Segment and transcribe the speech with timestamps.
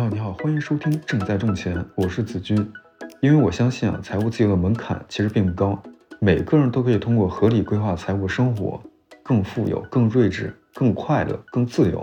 [0.00, 2.56] 你好，你好，欢迎收听《正在挣钱》，我是子君。
[3.20, 5.78] 因为我相信啊，财务自由的门槛其实并不高，
[6.18, 8.80] 每个人都可以通过合理规划财务生活，
[9.22, 12.02] 更富有、更睿智、更快乐、更自由。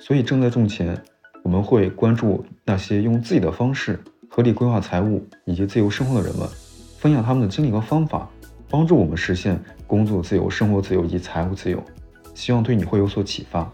[0.00, 0.98] 所以，正在挣钱，
[1.42, 6.48] 我们会关注那些用自己的方式合理规划财务以及自由生活的人们，
[6.96, 8.26] 分享他们的经历和方法，
[8.70, 11.84] 帮助我们实现工作自由、生活自由以及财务自由。
[12.32, 13.70] 希望对你会有所启发。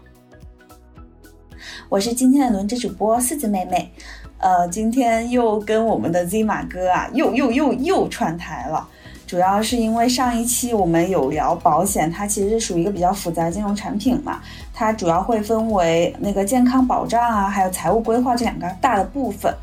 [1.89, 3.91] 我是今天的轮值主播四子妹妹，
[4.37, 8.87] 呃，今天又跟我们的 Z 马哥啊，又又又又串台了。
[9.27, 14.41] 主要是因为上一期我们有聊保险，它其实是属于一个比较复杂金融产品嘛，
[14.73, 19.53] 它主要会分为那个健康保障啊，还有财务规划这两个大的部分。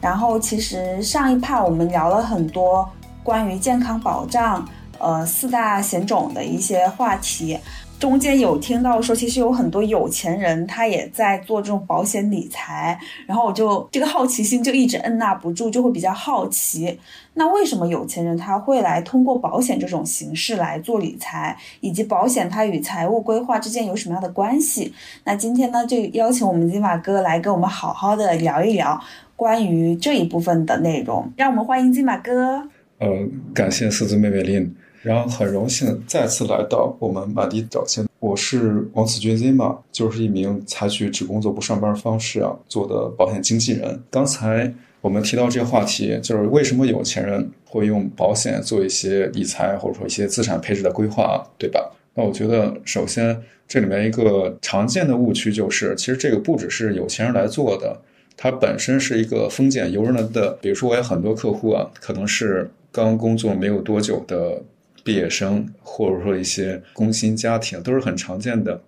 [0.00, 2.88] 然后其实上一趴我们聊了很多
[3.22, 4.66] 关于健康保障，
[4.98, 7.58] 呃，四大险种的一些话题。
[7.98, 16.96] 中间有听到说，其实有很多有钱人他也在做这种保险理财，然后我就这个好奇心就一直按捺不住，就会比较好奇，
[17.34, 24.92] 那为什么有钱人他会来通过保险这种形式来做理财，以及保险它与财务规划之间有什么样的关系？
[25.24, 29.00] 那今天呢，就邀请我们金马哥来跟我们好好的聊一聊
[29.34, 32.68] 关于这一部分的内容，让我们欢迎金马哥。
[32.98, 33.08] 呃，
[33.52, 34.72] 感谢四字妹妹林。
[35.08, 38.06] 然后很荣幸再次来到我们满地找钱。
[38.20, 43.98] 我是王子君 Zima，就是一名采取只工作不上班方式啊做的保险经纪人。
[44.10, 51.90] 刚才我们提到这个话题，就是为什么有钱人会用保险做一些理财或者说一些资产配置的规划，对吧？
[52.12, 53.34] 那我觉得首先
[53.66, 57.98] 这里面一个常见的误区就是，其实这个不只是有钱人来做的，
[58.36, 60.58] 它本身是一个封建游人的。
[60.60, 64.62] 比如说我有很多客户啊，可能是刚工作没有多久的。
[65.08, 68.78] 毕业生或者说一些工薪家庭都是很常见的，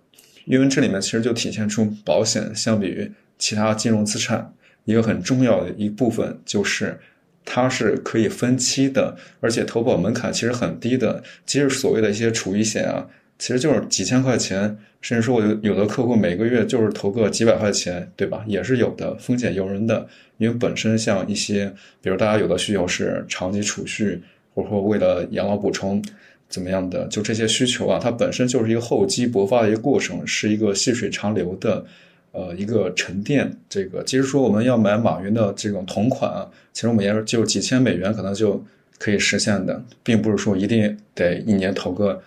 [0.44, 4.52] 因为这里面其实就体现出保险相比于其他金融资产
[4.84, 7.00] 一个很重要的一部分，就是
[7.42, 11.22] 它是可以分期的，而且投保门槛其实很低的。
[11.46, 13.08] 即使所谓的一些储蓄险啊，
[13.38, 18.44] 其实就是几千块钱，甚至说我有的客户每个月就是投个几百块钱，对吧？
[18.46, 20.06] 也是有的，风险由人的。
[20.36, 24.20] 因为本身像一些，比如大家有的需求是长期储蓄。
[24.62, 26.02] 或者说为了养老补充
[26.48, 31.84] 怎么样的，就这些需求啊，它本身就是一个厚积薄发的一个过程，是一个细水长流的，
[32.32, 33.56] 呃，一个沉淀。
[33.68, 38.62] 这个其实说我们要买马云的这种同款啊，其实我们也就几千美元可能就
[38.98, 42.20] 可以实现的，并不是说一定得一年投个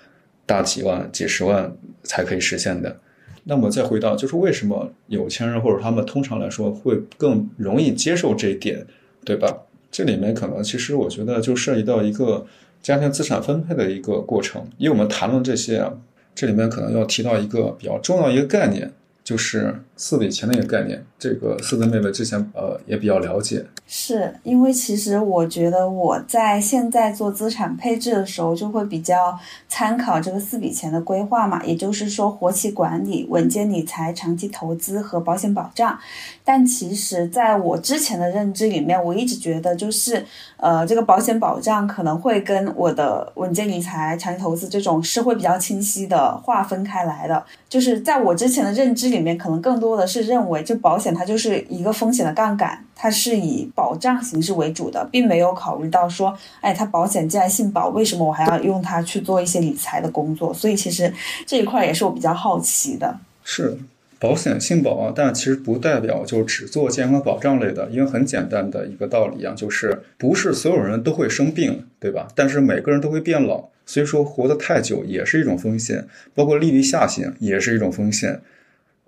[0.46, 2.98] 大几万、几十万才可以实现的。
[3.44, 8.86] 那么再回到，就是为什么有钱人或者他们通常来说会更容易接受这一点，
[9.26, 9.54] 对吧？
[9.94, 12.44] 这里面可能其实我觉得就涉及到一个
[12.82, 15.94] 家庭资产分配的一个过程，因为我们谈论这些啊，
[16.34, 18.92] 这里面可能要提到一个比较重要一个概念，
[19.24, 21.04] 就是四笔钱的一个概念。
[21.18, 23.66] 这个四字妹妹之前呃也比较了解。
[23.88, 29.38] 是因为其实我觉得我在现在做资产配置的时候，就会比较
[29.70, 35.98] 参考这个四笔钱的规划嘛，也就是说活期管理、稳健理财、长期投资和保险保障。
[36.44, 40.26] 但其实在我之前的认知里面，我一直觉得就是
[40.58, 47.44] 呃这个保险保障可能会跟我的稳健理财、长期投资这种是会比较清晰的划分开来的。
[47.70, 60.54] 就是在我之前的认知里面，可能更多的是认为就保险它就是一个风险的杠杆，它是以保障形式为主的，并没有考虑到说，哎，它保险既然姓保，为什么我还要用它去做一些理财的工作？
[60.54, 61.14] 所以其实
[61.46, 63.18] 这一块也是我比较好奇的。
[63.44, 63.78] 是
[64.20, 72.28] 保险姓保啊，但其实不代表就只做健康保障类的，因为很简单的一个道理啊，就是不是所有人都会生病，对吧？
[72.34, 78.40] 但是每个人都会变老，所以说活得太久也是一种风险，包括利率下行也是一种风险。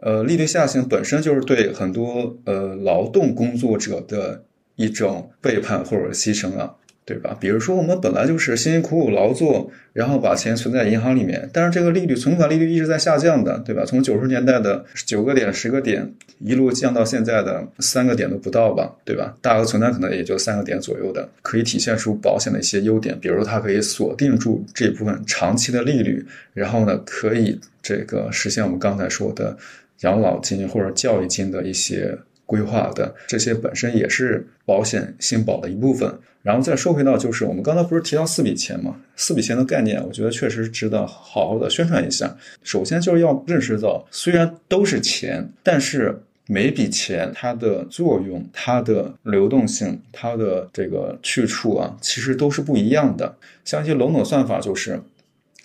[0.05, 4.43] 呃，利率下行本身就是对很多呃劳动工作者的。
[4.78, 6.69] 一种背叛或者牺牲啊，
[7.05, 7.37] 对吧？
[7.40, 13.85] 比如说，我们本来就是辛辛苦苦劳作，然后把钱存在银行里面，但是这个利率存款利率一直在下降的，对吧？
[13.85, 19.34] 从九十年代的九个点、十个点，一路降到现在的三个点都不到吧，对吧？
[19.41, 29.57] 大额存单可能也就三个点左右的，可以体现出保险的一些优点，比如它可以锁定住这部分长期的利率，然后呢，可以这个实现我们刚才说的
[30.01, 32.17] 养老金或者教育金的一些。
[32.47, 38.95] 规划的这些本身也是保险性保的一部分，然后再说回到，就是我们刚才不是提到四笔钱嘛？
[39.15, 42.37] 四笔钱的概念，我觉得确实值得好好的宣传一下。
[42.61, 46.15] 首先就是要认识到，虽然都是钱，但是
[46.45, 53.35] 每笔钱它的作用、它的流动性、它的这个去处啊，其实都是不一样的。
[53.63, 55.01] 像一些笼统算法，就是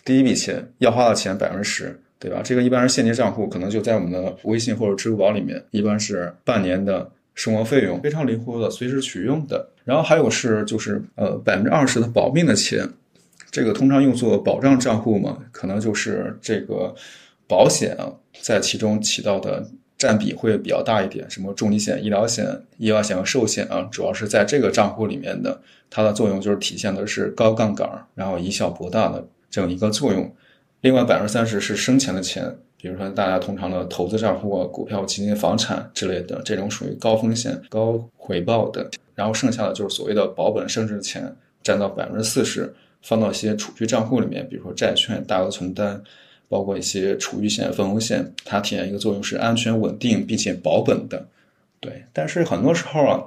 [0.02, 2.00] 第一笔钱要花的钱百分之十。
[2.20, 2.42] 对吧？
[2.44, 9.66] 这个一般是现金账户，可能就在我们的微信或者支付宝里面，一般是半年的生活费用，非常灵活的，随时取用的。
[9.84, 12.86] 然后还有是就是呃百分之二十的保命的钱，
[13.50, 16.94] 这个通常用作保障账户嘛，可能就是这个
[17.48, 17.96] 保险
[18.42, 19.66] 在其中起到的
[19.96, 22.46] 占比会比较大一点，什么重疾险、医疗险、
[22.76, 25.58] 意外险和寿险啊，主要是在这个账户里面的，
[25.88, 30.30] 它的作用就是体现的是高杠杆，然后以小博大的这样一个作用。
[30.80, 38.90] 另外百分之三十是生钱的钱，比如说大家通常的投资账户啊、股票、基金、房产之类的，这种属于高风险高回报的。
[39.14, 41.30] 然后剩下的就是所谓的保本升值的钱，
[41.62, 42.72] 占到百分之四十，
[43.02, 46.02] 放到一些储蓄账户里面，比如说债券、大额存单，
[46.48, 51.26] 包括一些储蓄险、分红险，它体现一个作用是安全稳定并且保本的。
[51.80, 53.22] 对，但是很多时候啊，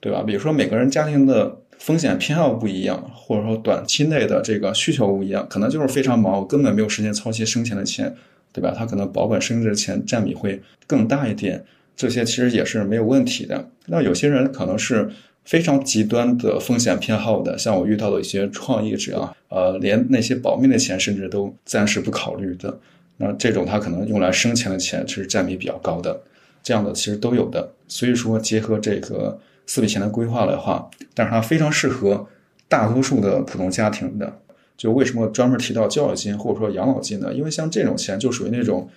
[0.00, 0.24] 对吧？
[0.26, 8.14] 比如说每个人家庭的风险偏好不一样，或者说短期内的这个需求不一样，可能就是非常忙，根本没有时间操心生钱的钱，
[8.52, 8.74] 对吧？
[8.76, 11.64] 他可能保本升值的钱占比会更大一点。
[11.96, 13.70] 这些其实也是没有问题的。
[13.86, 15.10] 那有些人可能是
[15.46, 22.78] 非常极端的风险偏好的，像我遇到的一些创业者啊，呃，连那些保命的钱甚至都暂时不考虑的。
[23.16, 26.20] 那这种他可能用来生钱的钱，其实占比比较高的，
[26.62, 27.72] 这样的其实都有的。
[27.88, 29.38] 所以说，结合这个
[29.70, 32.26] 四笔钱的规划的话，但是它非常适合
[32.66, 34.40] 大多数的普通家庭的。
[34.76, 37.32] 就为什么专门提到教育金或者说养老金呢？
[37.32, 38.90] 因为像这种钱就属于那种。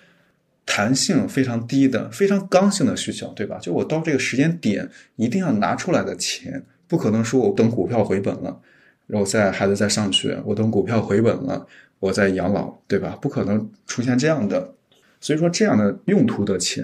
[0.66, 3.58] 弹性非常低的、非常刚性的需求，对吧？
[3.60, 8.58] 就我到这个时间点一定要拿出来的钱，不可能说我等股票回本了，
[9.06, 11.66] 然后在孩子再上学，我等股票回本了，
[12.00, 13.14] 我再养老，对吧？
[13.20, 14.72] 不可能出现这样的。
[15.20, 16.82] 所以说，这样的用途的钱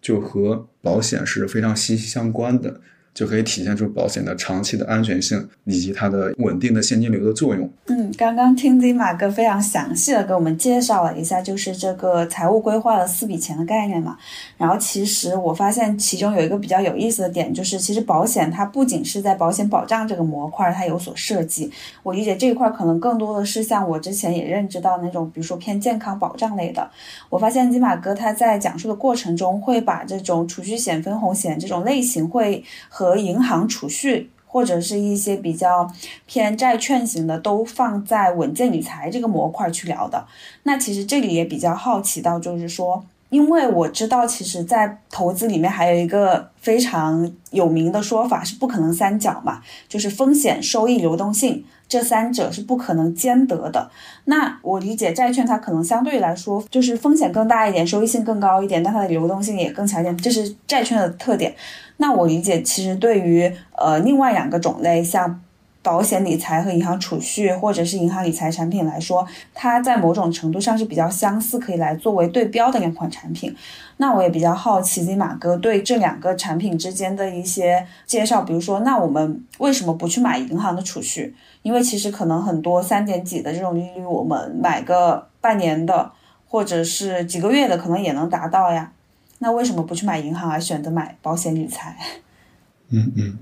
[0.00, 2.80] 就和保险是非常息息相关的。
[3.16, 7.68] 就可以体现出保险的长期的安全性以及它的稳定的现金流的作用。
[7.86, 14.18] 嗯，刚刚听金马哥非常详细的给我们介绍了一下，就是这个财务规划的四笔钱的概念嘛。
[14.58, 21.70] 然后其实我发现其中有一个比较有意思的点，就是其实保险它不仅是在保险保障这个模块它有所设计，
[22.02, 26.90] 我理解这一块可能更多的是像我之前也认知到那种，比如说偏健康保障类的。
[27.30, 35.90] 我发现金马哥他在讲述的过程中会把这种储蓄险、分红险这种类型会和和银行储蓄或者是一些比较
[36.26, 40.26] 偏债券型的，都放在稳健理财这个模块去聊的。
[40.62, 51.64] 那其实这里也比较好奇到，就是说，因为我知道，其实，在投资里面还有一个非常有名的说法是不可能三角嘛，就是风险、收益、流动性。
[51.88, 53.90] 这三者是不可能兼得的。
[54.24, 61.54] 那我理解债券它可能相对来说就是风险更大一点，收益性更高一点，但它的流动性也更强一点，这是债券的特点。
[61.98, 65.40] 那我理解，其实对于呃另外两个种类，像。
[65.86, 69.24] 保险理财和银行储蓄，或者是银行理财产品来说，
[69.54, 73.54] 它在某种程度上是比较相似，可以来作为对标的两款产品。
[73.98, 81.32] 那我也比较好奇，金马哥对这两个产品之间的一些介绍，比如说，那我们为什么不去买银行的储蓄？
[81.62, 86.10] 因为其实可能很多三点几的这种利率，我们买个半年的，
[86.48, 88.90] 或者是几个月的，可能也能达到呀。
[89.38, 91.96] 那为什么不去买银行，而选择买保险理财？
[92.90, 93.38] 嗯嗯，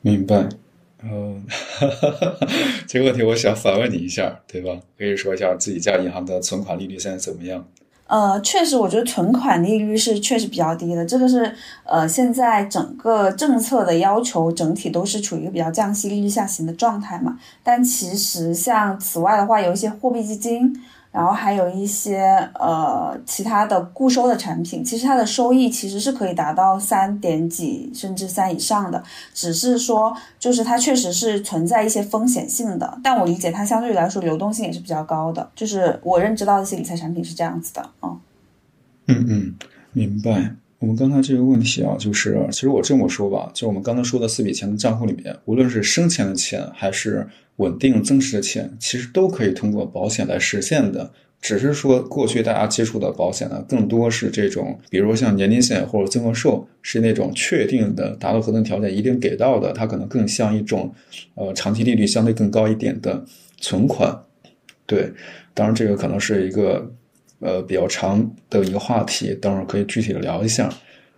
[0.00, 0.48] 明白。
[1.02, 1.44] 嗯，
[2.86, 4.70] 这个问题我想反问你一下，对吧？
[4.98, 7.64] 可以说一下自己家银行的存款利率现在怎么样？
[8.06, 11.52] 呃，确实，我觉得存款利率是确实比较低的，这个是
[11.84, 17.38] 呃，现在整个政策的要求整体都是处于一个比较降息、利率下行的状态嘛。
[17.62, 20.72] 但其实像此外的话，有一些货币基金。
[21.16, 22.20] 然后还有一些
[22.60, 38.14] 呃其他的固收的产品，其实它的收益其实是可以达到三点几甚至三以上的，只是说就是它确实是存在一些风险性的，但我理解它相对于来说流动性也是比较高的，就是我认知到的一些理财产品是这样子的啊。
[39.06, 39.54] 嗯嗯，
[39.92, 40.52] 明白。
[40.78, 51.12] 我们刚才这个问题啊，就是其实我这么说吧，就我们刚才说的四笔钱的账户里面，无论是生钱的钱还是稳定增值的钱，其实都可以通过保险来实现的。
[51.40, 60.92] 只是说过去大家接触的保险呢，更多是这种，比如像年金险或者增额寿，是那种确定的达到合同条件一定给到的，它可能更像一种，
[61.34, 63.24] 呃，长期利率相对更高一点的
[63.58, 64.22] 存款。
[64.86, 65.12] 对，
[65.54, 66.92] 当然这个可能是一个。
[67.38, 70.72] 呃，比较长的一个话题，等会儿可以具体的聊一下。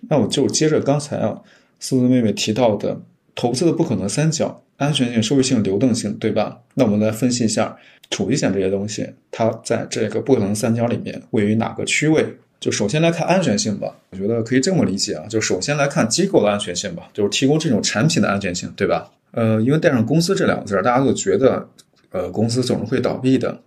[0.08, 1.40] 那我就接着刚才啊，
[1.78, 3.00] 思思妹妹提到的
[3.38, 6.58] 投资的不可能三角：安全性、收益性、流动性，对吧？
[6.74, 7.76] 那我们来分析一下
[8.10, 12.36] 储蓄险这些东西，它在这个不可能三角里面位于哪个区位？
[12.58, 19.08] 就首先来看安全性吧，我觉得可以这么理解啊，就首先来看机构的安全性吧，就是提供这种产品的安全性，对吧？
[19.30, 21.68] 呃，因为带上公司这两个字，大家都觉得，
[22.10, 23.60] 呃，公司总是会倒闭的。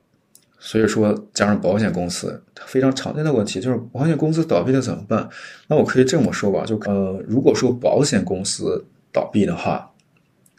[0.59, 5.29] 所以说，加上保险公司非常常见的问题就是保险公司倒闭了怎么办？
[5.67, 9.91] 那我可以这么说吧，就呃，如果说保险公司倒闭的话，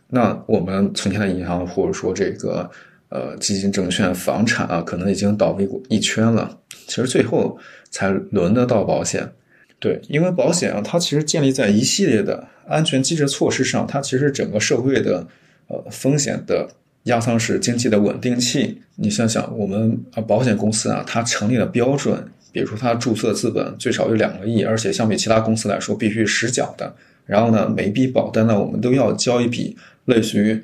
[0.08, 2.70] 那我们存钱的银行或者说这个
[3.08, 6.58] 呃基金、证券、房产啊，可能已经倒闭过一圈了。
[6.86, 7.58] 其实最后
[7.90, 9.32] 才轮得到保险。
[9.78, 15.26] 对，因为保险啊，它其实建立在一系列的安全机制措施上，它其实整个社会的
[15.66, 16.68] 呃风险的
[17.04, 18.82] 压舱石、经济的稳定器。
[18.96, 26.94] 你想想，我们啊保险公司啊，它成立的标准，比如说它注册资本最少有两个亿，而且相比其他公司来说必须实缴的。
[27.26, 29.76] 然后呢，每一笔保单呢，我们都要交一笔
[30.06, 30.62] 类似于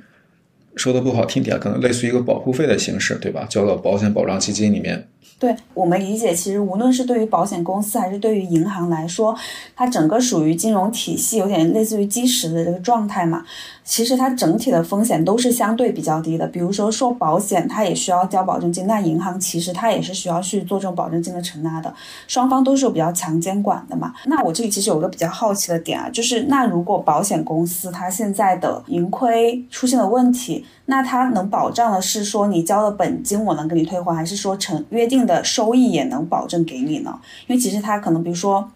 [0.76, 3.46] 说的不好听点，可能类似于一个保护费的形式，对吧？
[3.48, 5.08] 交到保险保障基金里面。
[5.38, 9.36] 对我们理解，其实无论是对于保险公司还是对于银行来说，
[9.76, 13.44] 它整个属于金融体系有点类似于基石的这个状态嘛。
[13.84, 16.46] 其实它整体的风险都是相对比较低的。
[16.48, 21.94] 比如说说保险，它也需要交保证金，那银行其实它也是需要去做这种保证金的承纳的。
[22.26, 24.12] 双方都是有比较强监管的嘛。
[24.26, 37.20] 那我这里其实有个比较好奇的点啊，就是那如果保险公司它现在的盈亏出现了问题，那它能保障的是说你交的本金我能给你退还，还是说成约定的收益也能保证给你呢？
[37.46, 38.70] 因为其实它可能比如说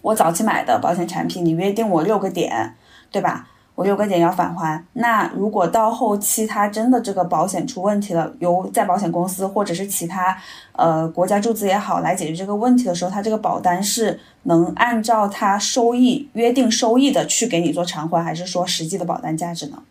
[0.00, 2.74] 我早期买的保险产品，你约定我六个点，
[3.10, 3.46] 对吧？
[3.74, 10.36] 我六个点要返还，那如果到后期它真的这个保险出问题了，由在保险公司或者是其他
[10.72, 19.82] 呃国家注资也好来解决这个问题的时候，它这个保单是能按照它收益约定收益的去给你做偿还，还是说实际的保单价值呢？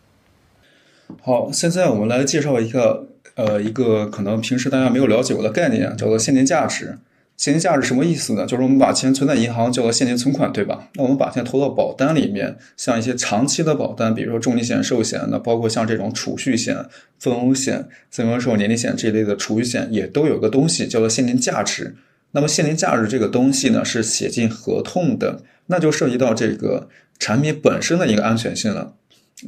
[1.22, 6.98] 好，现在我们来介绍一个呃一个可能平时大家没有了解过的概念，叫做现金价值。
[7.36, 8.44] 现金价值什么意思呢？
[8.44, 10.88] 就是我们把钱存在银行叫做现金存款，对吧？
[10.94, 16.76] 那我们把钱投到保单里面，像一些长期的保单，比如说重疾险、寿险，那包括像这种储蓄险、
[17.18, 21.96] 分红险、增额寿、年龄险这一类的储蓄险，也都有个东西叫做现金价值。
[22.32, 28.92] 那么现金价值这个东西呢，是写进合同的，那就涉及到这个产品本身的一个安全性了。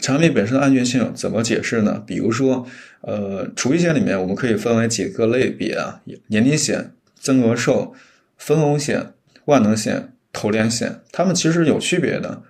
[0.01, 2.03] 产品本身的安全性怎么解释呢？
[2.07, 2.67] 比如说，
[3.03, 6.93] 呃，储蓄险里面我们可以分为几个类别啊，年龄险。
[7.23, 7.95] 增额寿、
[8.37, 9.13] 分红险、
[9.45, 12.43] 万能险、投连险，它们其实有区别的。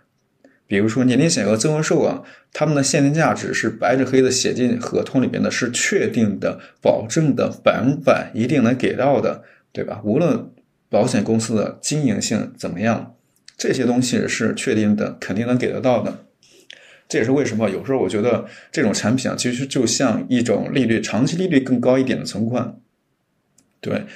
[0.66, 2.22] 比如说年龄险和增额寿啊，
[2.54, 10.00] 它们的现金价值是白纸黑的写进合同里面的，是确定的、保证的、百分百一定能给到的，对吧？
[10.02, 10.50] 无论
[10.88, 13.14] 保险公司的经营性怎么样，
[13.58, 16.24] 这些东西是确定的，肯定能给得到的。
[17.12, 22.74] 这也是为什么有时候我觉得这种产品啊，其实就像一种利率长期利率更高一点的存款，
[23.82, 24.06] 对。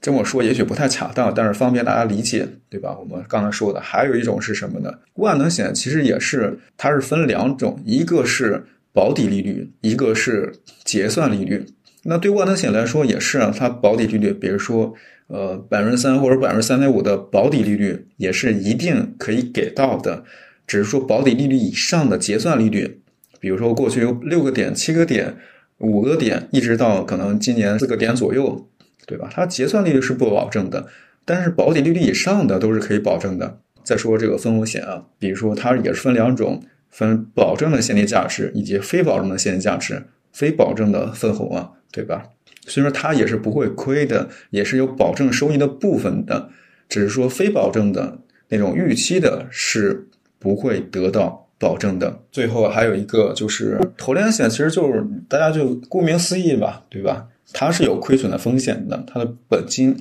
[0.00, 2.96] 这么说也许不太恰当，但是方便大家理解，对吧？
[2.98, 4.90] 我们刚才说的还有一种是什么呢？
[5.14, 10.50] 万能险其实也是，它是分两种，一个是保底利率，一个是
[10.84, 11.66] 结算利率。
[12.04, 14.94] 那对万能险来说也是啊，它保底利率，比如说
[15.26, 20.24] 呃百分之三或者百分之三点五的保底利率，也是一定可以给到的。
[20.66, 23.00] 只是说保底利率以上的结算利率，
[23.40, 25.36] 比如说过去有六个点、七个点、
[25.78, 28.68] 五个点，一直到可能今年四个点左右。
[29.08, 29.30] 对吧？
[29.32, 30.88] 它结算利率是不保证的，
[31.24, 33.60] 但是保底利率以上的都是可以保证的。
[33.84, 40.02] 再说这个分红险啊，比如说它也是分两种，分保证的现金价值以及非保证的现金价值。
[40.32, 42.24] 非保证的分红啊，对吧？
[42.66, 46.50] 所以说它也是不会亏的，也是有保证收益的部分的。
[46.88, 48.18] 只是说非保证的
[48.48, 50.08] 那种预期的是
[50.38, 52.20] 不会得到保证的。
[52.30, 57.26] 最后还有一个就是投连险，其实就是大家就顾名思义吧，对吧？
[57.52, 59.96] 它是有亏损的风险的，它的本金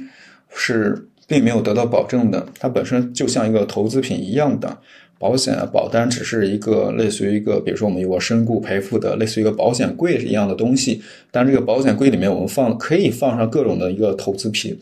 [0.49, 4.77] 是并没有得到保证的，它本身就像一个投资品一样的。
[5.17, 11.01] 保险，保单只是一个类似于一个，比如说我们有个身故赔付的，类似于一个保险柜一样的东西。
[11.31, 14.77] 但这个保险柜里面我们放可以放上各种的一个投资品，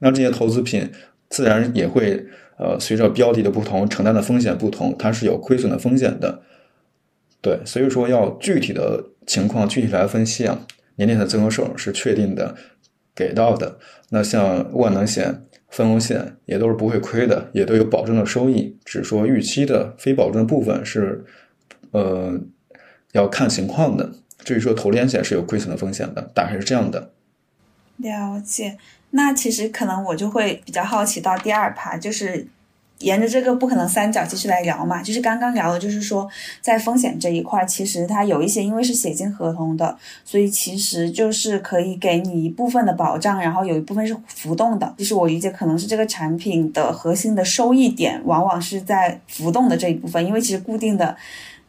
[0.00, 0.90] 那这些投资品
[1.28, 2.26] 自然也会
[2.60, 6.42] 呃随着标的的不同，承担的风险不同，它是有亏损的风险的。
[7.40, 10.66] 对，所以说要具体的情况具体来分析啊。
[10.96, 12.54] 年龄的增额寿是确定的，
[13.14, 13.78] 给到的。
[14.10, 18.76] 那像万能险、分红险也都是不会亏的，也都有保证的收益。
[18.84, 21.24] 只说预期的非保证部分是，
[21.92, 22.38] 呃，
[23.12, 24.12] 要看情况的。
[24.44, 27.12] 至于说投连险是有亏损的风险的，大概是这样的。
[27.96, 28.76] 了解。
[29.10, 32.46] 那其实可能我就会比较好奇到第二趴，就是。
[33.00, 36.28] 沿着这个不可能三角继续来聊嘛，就是刚刚聊的，就是说
[36.60, 44.94] 在风险这一块，其实它有一些因为是写进合同的，所以其实就是可以给你一部分的保障，然后有一部分是浮动的。
[44.98, 51.16] 其实我理解可能是这个产品的核心的收益点往往是在浮动的这一部分，因为其实固定的，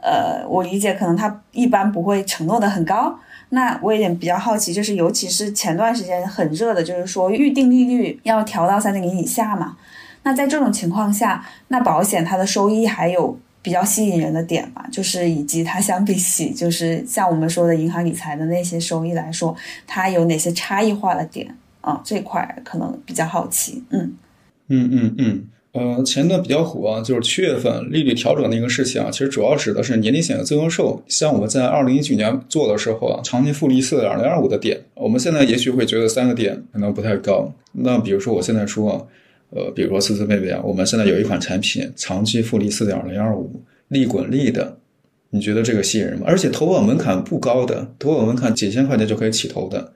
[0.04, 3.18] 呃，我理解可能它一般不会承诺的很高。
[3.54, 9.78] 那我有点比较好奇，就是尤其是前段时间很热的，就是说预定利率要调到三点零以下嘛。
[10.24, 14.86] 那在这种情况下，那保险它的收益还有比较吸引人的点嘛？
[14.92, 19.56] 就是以及它相比起就是像我们说的银行理财的那些收益来说，
[19.86, 22.00] 它有哪些差异化的点啊？
[22.04, 23.84] 这块可能比较好奇。
[23.90, 24.16] 嗯
[24.68, 25.44] 嗯嗯嗯。
[25.74, 31.02] 呃，前段比较火，啊就是七月份利率调整的一个事情啊，其实主要指的是年龄险的增额寿。
[31.08, 37.54] 像我们在二零一九年做的时候啊，长期复利四点零二五的点，我们现在也许会觉得三个点可能不太高。
[37.72, 39.08] 那比如说我现在说，
[39.52, 44.78] 呃，比如说思思妹妹啊，我们现在有一款产品，长期复利四点零二五，利滚利的，
[45.30, 46.26] 你觉得这个吸引人吗？
[46.28, 49.94] 而且投保门槛不高的，投保门槛几千块钱就可以起投的，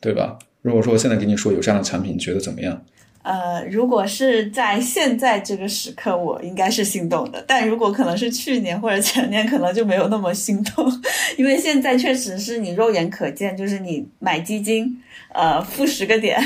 [0.00, 0.38] 对吧？
[0.62, 2.80] 如果说我现在给你说有这样的产品，你觉得怎么样？
[3.26, 7.44] 呃，如果是在现在这个时刻，我应该是心动的。
[7.44, 10.86] 但如果可能是去年或者前年，可能就没有那么心动，
[11.36, 15.02] 因为现在确实是你肉眼可见，就是你买基金，
[15.34, 16.40] 呃，负十个点，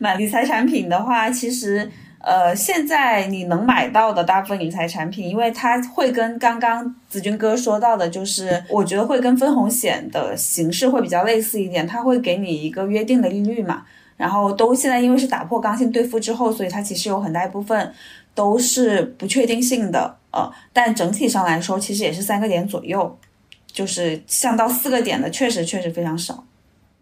[0.00, 1.90] 买理财产品的话，其实，
[2.20, 13.82] 呃，现在你能买到的大部分理财产品，因为它会跟刚刚子君哥说到的，就是我觉得会跟分红险的形式会比较类似一点，它会给你一个约定的利率嘛。
[14.16, 17.92] 然后都现在因为是打破刚性兑付之后，所以它其实有很大一部分
[18.34, 23.18] 都是不确定性的，呃，但整体上来说其实也是三个点左右，
[23.66, 26.44] 就是像到四个点的确实确实非常少。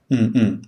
[0.09, 0.63] 嗯嗯，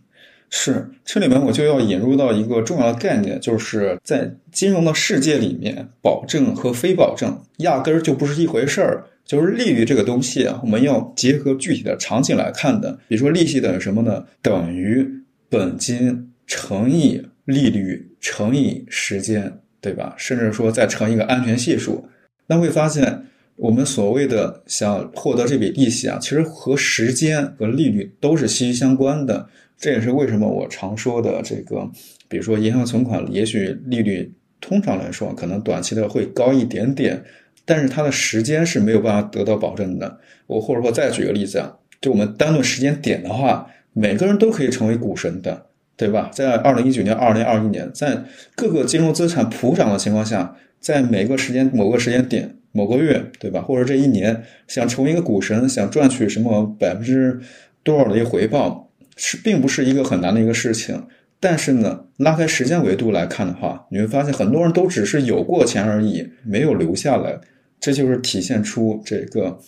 [0.51, 9.05] 是这里面我就要引入到一个重要的概念，就是在金融的世界里面，保证和非保证压根儿就不是一回事儿。
[9.25, 12.99] 就是利率这个东西啊，我们要结合具体的场景来看的。
[13.09, 14.23] 比如说利息等于什么呢？
[14.43, 16.31] 等于本金。
[16.47, 20.15] 乘以利率乘以时间，对吧？
[20.17, 22.09] 甚至说再乘一个安全系数，
[22.47, 29.49] 那会发现我们所谓的想获得这笔利息啊，其实和时间和利率都是息息相关的。
[29.77, 31.91] 这也是为什么我常说的这个，
[32.29, 37.23] 比如说银行存款，也许利率通常来说可能短期的会高一点点，
[37.65, 40.21] 但是它的时间是没有办法得到保证的。
[40.47, 45.67] 我或者说再举个例子啊，就我们单论时间点的话，每个人都可以成为股神的。
[45.97, 46.29] 对吧？
[46.33, 48.25] 在二零一九年、二零二一年，在
[48.57, 53.63] 各个金融资产普涨的情况下，在每个时间、某个时间点、某个月，对吧？
[53.63, 57.39] 或者这一年，想成为一个股神，想赚取什么百分之
[57.85, 61.01] 多少的一个回报，是并不是一个很难的一个事情。
[61.39, 67.39] 但是呢，拉开时间维度来看的话，你会发现很多人都只是有过钱而已，没有留下来。
[67.79, 69.59] 这就是体现出这个，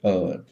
[0.00, 0.42] 呃，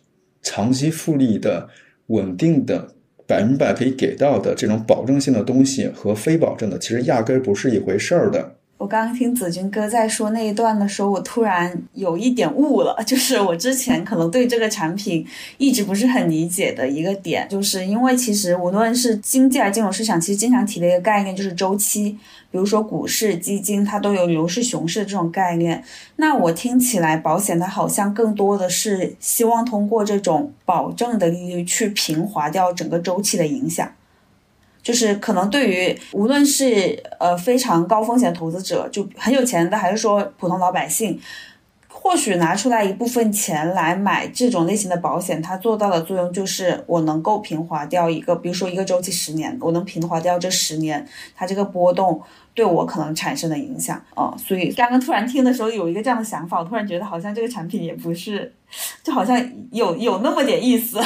[0.42, 1.68] 长期复利的
[2.06, 2.95] 稳定的。
[3.26, 8.55] 百分百可以给到的这种保证性的东西和非保证的，其实压根儿不是一回事儿的。
[8.78, 22.18] 我刚刚听子君哥在说那一段的时候，我突然有一点悟了， 就是我之前可能对这个产品一直不是很理解的一个点，就是因为其实无论是经济还是金融市场，其实经常提的一个概念就是周期。
[22.48, 25.82] 比如说股市、基金，它都有牛市、熊市这种概念。
[26.16, 33.90] 那我听起来，保险它好像更多的是希望通过这种保证的利率去平滑掉整个周期的影响。
[34.86, 41.20] 就是可能对于无论是呃非常高风险投资者，就很有钱的，还是说普通老百姓，
[41.88, 52.22] 或许拿出来一部分钱来买这种类型的保险，它做到的作用就是我能够平滑掉一个，比如说一个周期十年，我能平滑掉这十年它这个波动
[52.54, 54.32] 对我可能产生的影响啊。
[54.38, 58.54] 所以刚刚突然听的时候有一个这样的想法，我突然觉得好像这个产品也不是，
[59.02, 59.36] 就好像
[59.72, 61.00] 有有那么点意思。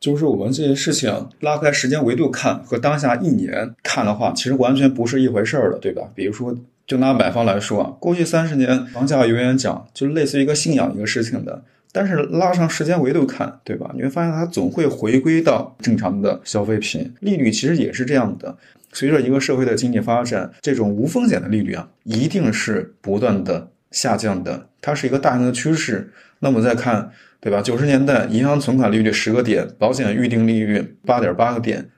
[0.00, 6.08] 就是我们这些事情拉开时间维度看和当下一年看的话，其实完全不是一回事儿了，对吧？
[6.14, 11.62] 比如说，就拿买方来说，过去三十年房价永远涨，就类似于一个信仰一个事情的。
[11.92, 13.90] 但是拉上时间维度看，对吧？
[13.94, 17.12] 你会发现它总会回归到正常的消费品。
[17.20, 18.56] 利率其实也是这样的，
[18.94, 26.10] 随着一个社会的经济发展，这种无风险的利率啊，一定是不断的下降的，它是一个大型的趋势。
[26.38, 27.10] 那么再看。
[27.40, 27.62] 对吧？
[27.62, 31.88] 九十年代银行存款利率十个点，保险预定利率八点八个点，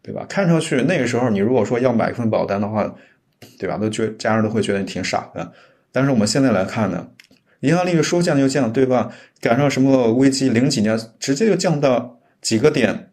[0.00, 0.24] 对吧？
[0.28, 2.94] 看上去那个时候你如果说要买一份保单的话，
[3.58, 3.76] 对吧？
[3.76, 5.52] 都觉家人都会觉得你挺傻的。
[5.90, 7.08] 但是我们现在来看呢，
[7.60, 9.12] 银行利率说降就降，对吧？
[9.40, 13.10] 赶上什么危机，零几年直接就降到几个点。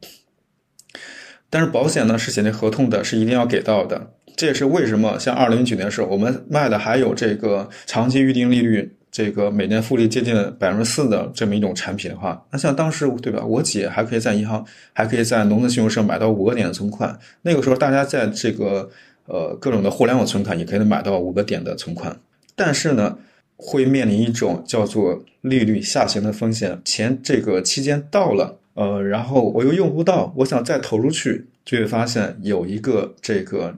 [1.50, 4.12] 但是保险呢是写进合同的，是一定要给到的。
[4.36, 8.96] 这也是为什么像二零一九年的时候，我们卖的还有这个长期预定利率。
[9.12, 13.44] 这个每年复利接近百分之四的这么一种产品的话，那像当时对吧？
[13.44, 17.18] 我姐还可以在银行，还可以在农村信用社买到五个点的存款。
[17.42, 18.90] 那个时候，大家在这个
[19.26, 22.20] 呃各种的互联网存款也可以买到五个点的存款。
[22.56, 23.18] 但是呢，
[23.56, 26.80] 会面临一种叫做利率下行的风险。
[26.86, 33.76] 钱这个期间到了，呃，然后我又用不到，我想再投出去，就会发现有一个这个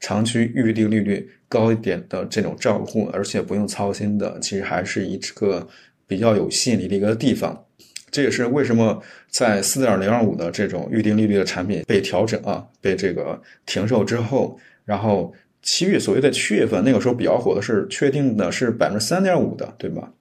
[0.00, 5.68] 长期预定利率高一点的这种账户，而且不用操心的，其实还是一个
[6.06, 7.64] 比较有吸引力的一个地方。
[8.10, 15.32] 这也是为什么在四点零二五的这种预定利率的产品被调整啊，被这个停售之后，然后
[15.62, 20.12] 七月所谓的七月份那个时候比较火的是确定的是百分之三点五的，对吧？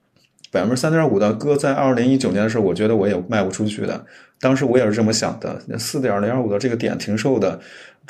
[0.52, 4.06] 百分之三点五的搁，在二零一九年的时候，我觉得我也卖不出去的。
[4.40, 7.60] 当时我也是这么想的，四点零二五的这个点停售的，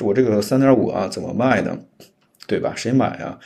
[0.02, 1.78] 我这个三点五啊，怎么卖的，
[2.46, 2.74] 对吧？
[2.76, 3.40] 谁买啊？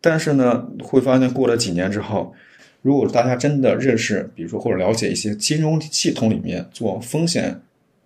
[0.00, 2.32] 但是呢，会发现过了几年之后，
[2.80, 7.60] 如果大家真的认识，比如说或者了解一些金融系统里面做风险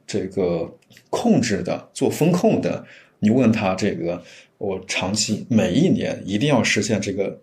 [0.07, 0.75] 这个
[1.11, 2.85] 控制的、做风控的，
[3.19, 4.23] 你问他这个，
[4.57, 7.39] 我长期每一年一定要实现这个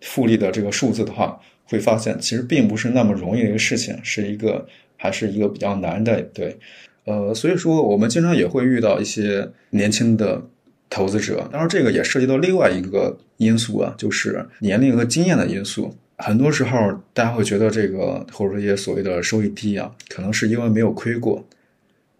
[0.00, 1.40] 复利的这个数字的话。
[1.68, 6.56] 会发现其实并不是那么容易的一个事情，是一个还是一个比较难的，对，
[7.04, 10.42] 呃，所以说我们经常也会遇到一些年轻的
[10.88, 15.94] 投资者，当然这个也涉及到另外一个因素啊，就是年龄和经验的因素。
[16.16, 16.78] 很多时候
[17.12, 21.44] 大家会觉得这个或者说一些所谓的收益低啊，可能是因为没有亏过；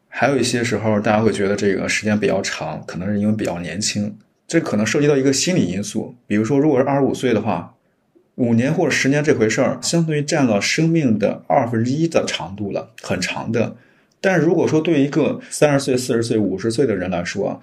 [0.08, 4.14] 还有一些时候大家会觉得这个时间比较长，可能是因为比较年轻。
[4.46, 7.74] 这可能涉及到一个心理因素，比如说如果是二十五岁的话。
[8.38, 13.74] 五年或者十年这回事儿，相当于占了生命的二分之一的长度了，很长的。
[14.20, 17.60] 但是如果说对一个三十岁、四十岁、五十岁的人来说，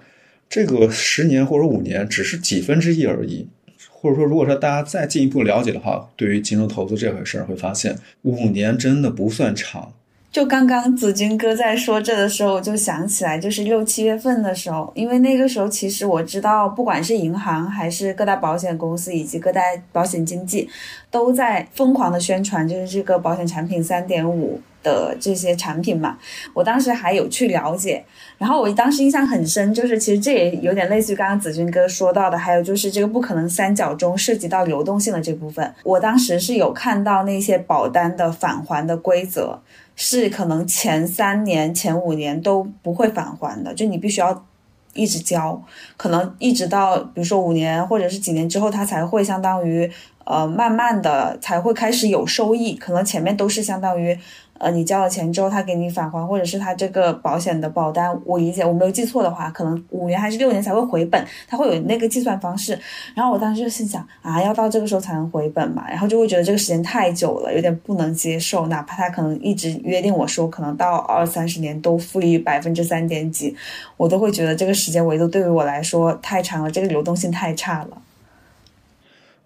[0.50, 3.48] 这个十年或者五年只是几分之一而已。
[3.90, 9.94] 或者说，如果说大家再进一步了解的话，对于金融投资这回事儿，会发现五年真的不算长。
[10.36, 20.68] 就刚刚子君哥在说这的时候，我就想起来，就是六七月份的时候，因为那个时候其实我知道，不管是银行还是各大保险公司以及各大保险经纪，
[21.10, 26.16] 都在疯狂的宣传，就是这个保险产品三点五的这些产品嘛。
[26.54, 28.04] 我当时还有去了解，
[28.38, 39.60] 然后我当时印象很深，就是其实这也有点类似于刚刚子君哥说到的，还有就是这个不可能三角中涉及到流动性的这部分，我当时是有看到那些保单的返还的规则。
[39.98, 44.44] 是可能前三年、前五年都不会返还的，就你必须要
[44.92, 45.58] 一直交，
[45.96, 49.90] 可能一直到比如说五年或者是几年之后，它才会相当于
[50.24, 54.14] 呃慢慢的才会开始有收益，可能前面都是相当于。
[54.58, 62.78] 呃，你交了钱之后，他给你返还，或者是他这个保险的保单，我理解我没有记错的话，可能五年还是六年才会回本，他会有那个计算方式。
[63.14, 68.66] 然后我当时就心想啊，要到这个时候才能回本嘛，然后就会觉得这个时间太久了，有点不能接受。
[68.68, 73.54] 哪怕他可能一直约定我说，可能到二三十年都复利百分之三点几，
[73.96, 77.98] 我都会觉得这个时间维度对于我来说太长了，这个流动性太差了。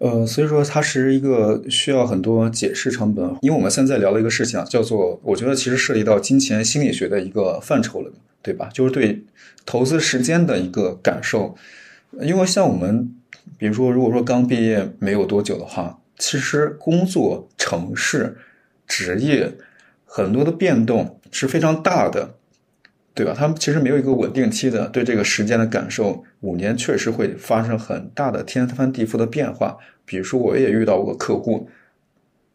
[0.01, 8.11] 呃，所以说它是一个需要很多解释成本，因为我们现在聊的一个事情啊，叫做我觉得其实涉及到金钱心理学的一个范畴了，
[8.41, 8.67] 对吧？
[8.73, 9.23] 就是对
[9.63, 11.55] 投资时间的一个感受。
[12.19, 13.13] 因为像我们，
[13.59, 18.37] 比如说如果说刚毕业没有多久的话，其实工作、城市、
[18.87, 19.53] 职业
[20.03, 22.35] 很多的变动是非常大的。
[23.13, 23.33] 对吧？
[23.37, 29.77] 他们其实没有一个稳定期的对这个时间的感受，五年确实会发生很大的天翻地覆的变化。
[30.05, 31.69] 比如说，我也遇到过客户，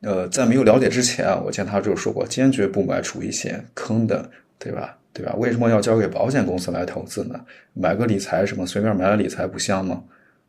[0.00, 4.96] 呃，在没有了解之前啊，我见他就说过，坚决不买储一些坑的，对吧？
[5.12, 5.34] 对吧？
[5.36, 7.40] 为什么要交给保险公司来投资呢？
[7.72, 10.02] 买个理财什么，随便买个理财不香吗？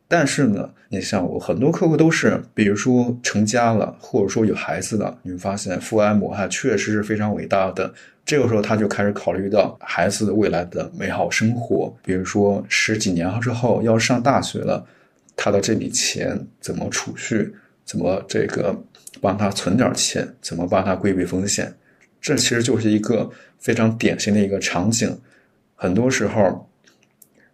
[0.10, 7.93] 但是呢，你像我很多客户都是，比如说成家了，或者说有孩子的，你会发现父爱母爱确实是非常伟大的。
[8.26, 14.86] 这个时候他就开始考虑到孩子未来的美好生活，比如说十几年之后要上大学了，
[15.36, 18.74] 他的这笔钱怎么储蓄，怎么这个
[19.20, 21.74] 帮他存点钱，怎么帮他规避风险，
[22.22, 25.20] 这其实就是一个非常典型的一个场景。
[25.76, 26.67] 很多时候。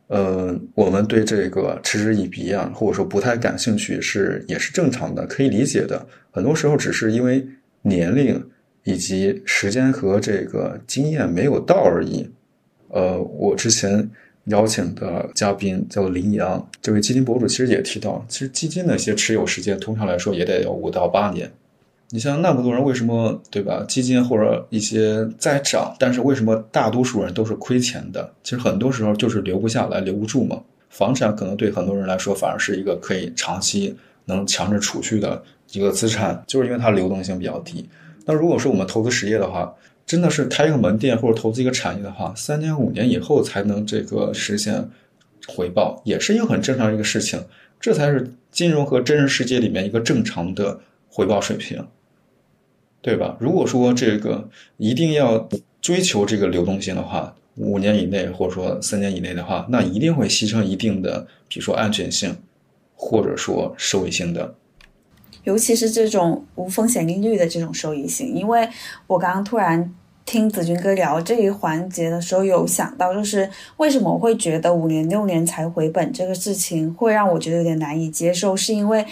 [0.08, 6.06] 呃，我们对这个嗤之以鼻啊，或者说不太感兴趣，是也是正常的，可以理解的。
[6.30, 7.48] 很多时候只是因为
[7.82, 8.44] 年龄
[8.84, 12.30] 以及时间和这个经验没有到而已。
[12.90, 14.08] 呃，我之前
[14.46, 21.52] 邀请的嘉宾叫做林阳，这位基金博主，其实也提到，其实基金的一些持有时间，通常来说也得有五到八年。
[22.14, 23.84] 你像那么多人，为什么对吧？
[23.88, 28.32] 基金或者一些在涨，但是为什么大多数人都是亏钱的？
[28.44, 30.62] 其实很多时候就是留不下来，留不住嘛。
[30.92, 33.96] 房产可能对很多人来说反而是一个可以长期
[34.26, 37.90] 能强制储蓄的一个资产，就是因为它流动性比较低。
[38.26, 39.74] 那如果说我们投资实业的话，
[40.06, 44.88] 真的是开一个门店或者投资一个产业的话，三年五年以后才能这个实现
[45.48, 47.44] 回报，也是一个很正常的一个事情。
[47.80, 51.84] 这才是金融和真实世界里面一个正常的回报水平。
[53.04, 53.36] 对吧？
[53.38, 55.50] 如果说这个一定要
[55.82, 62.34] 追求这个流动性的话，五年以内或者说三年以内的话，那一定会牺牲一定的，比如说安全性，
[62.96, 64.56] 或者说收益性的。
[65.44, 68.70] 尤其是这种无风险利率的这种收益性，因为
[69.08, 69.94] 我刚刚突然
[70.26, 79.06] 听子君哥聊这一环节的时候，有想到就是为什么会觉得五年六年才回本这个事情会让我觉得有点难以接受，是因为。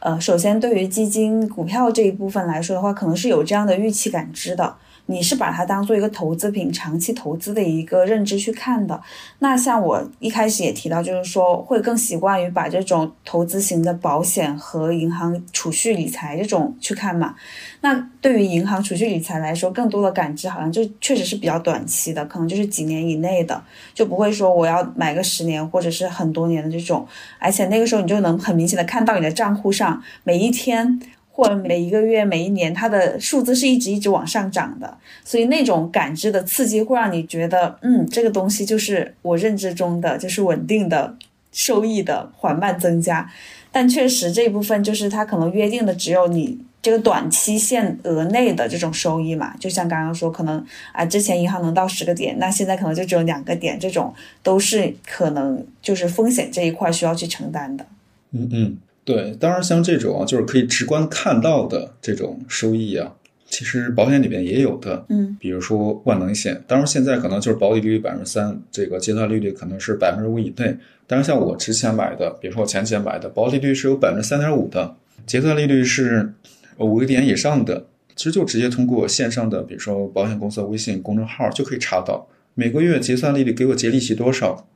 [0.00, 4.76] 呃，首先对于基金、股票这一部分来说的话，可能是有这样的预期感知的。
[5.10, 9.00] 你是把它当做一个投资品、长期投资的一个认知去看的。
[9.38, 17.34] 那像我一开始也提到，就是说会更习惯于把这种投资型的保险和银行储蓄理财这种去看嘛。
[17.80, 23.62] 那对于银行储蓄理财来说，更多的感知好像就确实是比较短期的，可能就是几年以内的，
[23.94, 27.06] 就不会说我要买个十年或者是很多年的这种。
[27.38, 31.00] 而且那个时候你就能很明显的看到你的账户上每一天。
[31.38, 41.16] 或者每一个月、每一年，它的数字是一直一直往上涨的，所以那种感知的刺激会让你觉得，嗯，这个东西就是我认知中的，就是稳定的
[41.52, 43.30] 收益的缓慢增加。
[43.70, 57.86] 但确实这一部分就是它可能约定的只有你这个短期限额内的这种收益嘛，就像刚刚说，可能啊之前银行能到十个点，那现在可能就只有两个点，这种都是可能就是风险这一块需要去承担的。
[58.32, 58.76] 嗯嗯。
[59.08, 63.10] 对，当然像这种啊，就是可以直观看到的这种收益啊，
[63.48, 65.02] 其实保险里边也有的。
[65.08, 70.76] 嗯，比如说万能险，当然现在可能就是保底利率百分之三，这个结算利率可能是百分之五以内。
[71.06, 74.94] 但是像我之前买的，比如说我前几年买的，保底利率是有百分之三点五的，
[75.24, 76.30] 结算利率是
[76.76, 84.68] 五个点以上的，其实就直接通过线上的，比如说保险公司的微信公众号就可以查到，每个月结算利率给我结利息多少，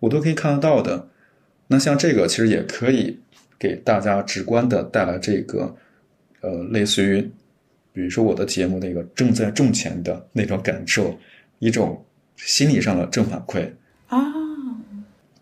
[0.00, 1.08] 我都可以看得到的。
[1.68, 3.20] 那像这个其实也可以。
[3.62, 5.72] 给大家直观的带来这个，
[6.40, 7.20] 呃，类似于，
[7.92, 11.16] 比如说我的节目那个正在挣钱的那种感受，
[11.60, 13.70] 一种心理上的正反馈
[14.08, 14.20] 啊，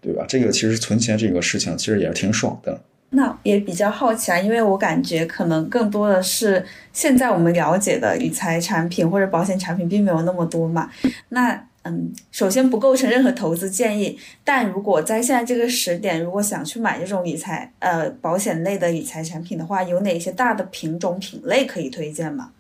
[0.03, 0.27] 对吧？
[0.29, 2.79] 这个其实存钱这个事情其实也是挺爽的。
[3.09, 10.91] 那也比较好奇啊，因为我感觉可能更多的是现在我们了解的理财产品或者保险产品并没有那么多嘛，
[11.31, 11.70] 那。
[11.83, 22.51] 嗯，首先不构成任何投资建议，但如果在现在这个时点，如果想去买这种理财呃保险类的理财产品的话，有哪些大的品种品类可以推荐吗？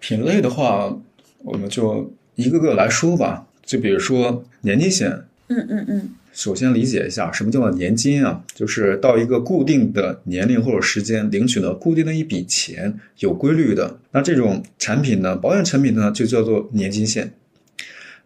[0.00, 0.96] 品类的话，
[1.42, 3.46] 我们就一个个来说吧。
[3.66, 5.10] 就比如说年金险，
[5.48, 13.98] 嗯嗯嗯，首先理解一下什么叫做年金啊，就是到一个固定的年龄或者时间领取的固定的一笔钱，有规律的。
[14.12, 17.32] 那这种产品呢，保险产品呢，就叫做年金险。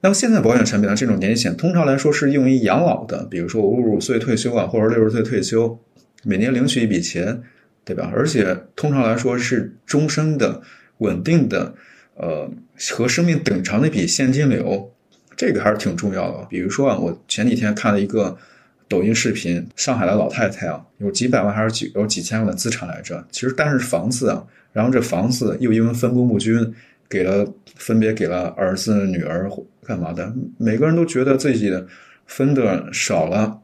[0.01, 5.77] 那么现在保险产品呢，这种年金险通常来说是用于养老的，比如说我五十五岁退休啊，或者六十岁退休，
[6.23, 7.43] 每年领取一笔钱，
[7.85, 8.09] 对吧？
[8.15, 10.63] 而且通常来说是终身的、
[10.99, 11.75] 稳定的，
[12.15, 12.49] 呃，
[12.93, 14.93] 和生命等长的一笔现金流，
[15.37, 16.47] 这个还是挺重要的。
[16.49, 18.39] 比如说啊，我前几天看了一个
[18.87, 26.73] 抖音视频，上海的老太太啊，有几百万还是几有几千万的资产来着，其实但是房子啊，然后这房子又因为分工不均。
[27.09, 29.51] 给了，分别给了儿子、女儿，
[29.83, 30.31] 干嘛的？
[30.59, 31.87] 每个人都觉得自己的
[32.27, 33.61] 分的少了，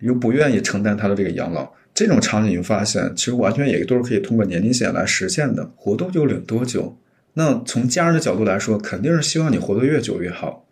[0.00, 1.72] 又不愿意承担他的这个养老。
[1.94, 5.70] 这种场景，你发现其实完全也都是可以通过年金险来实现的。
[5.76, 6.96] 活多久领多久。
[7.32, 10.66] 那从家人的角度来说，肯定是希望你活得越久越好。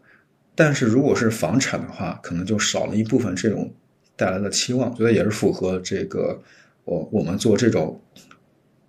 [0.54, 3.72] 但是如果是房产的话，可能就少了一部分这种
[4.16, 4.94] 带来的期望。
[4.94, 6.38] 觉得也是符合这个
[6.84, 7.98] 我我们做这种。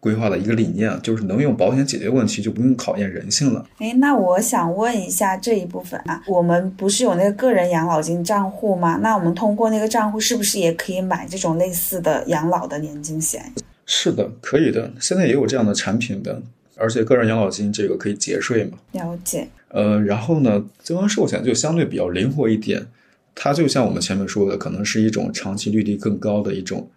[0.03, 3.65] 规划的一个理念就是能用保险解决问题，就不用考验人性了。
[3.77, 8.99] 哎，那我想问一下这一部分啊，我们不是有那个个人养老金账户吗？
[9.01, 13.53] 那我们通过那个账户是不是也可以买这种类似的养老的年金险？
[13.85, 14.91] 是的，可以的。
[14.99, 16.41] 现在也有这样的产品的，
[16.75, 18.77] 而且个人养老金这个可以节税嘛？
[18.91, 19.47] 了解。
[19.69, 22.85] 呃，然后呢，增额寿险就相对比较灵活一点，
[23.33, 26.89] 它就像我们前面说的，可能是一种长期利率更高的一种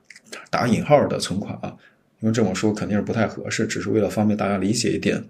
[0.50, 1.72] 打引号的存款啊。
[2.20, 5.22] 因为这么说肯定是不太合适，只是为了方便大家理解一点。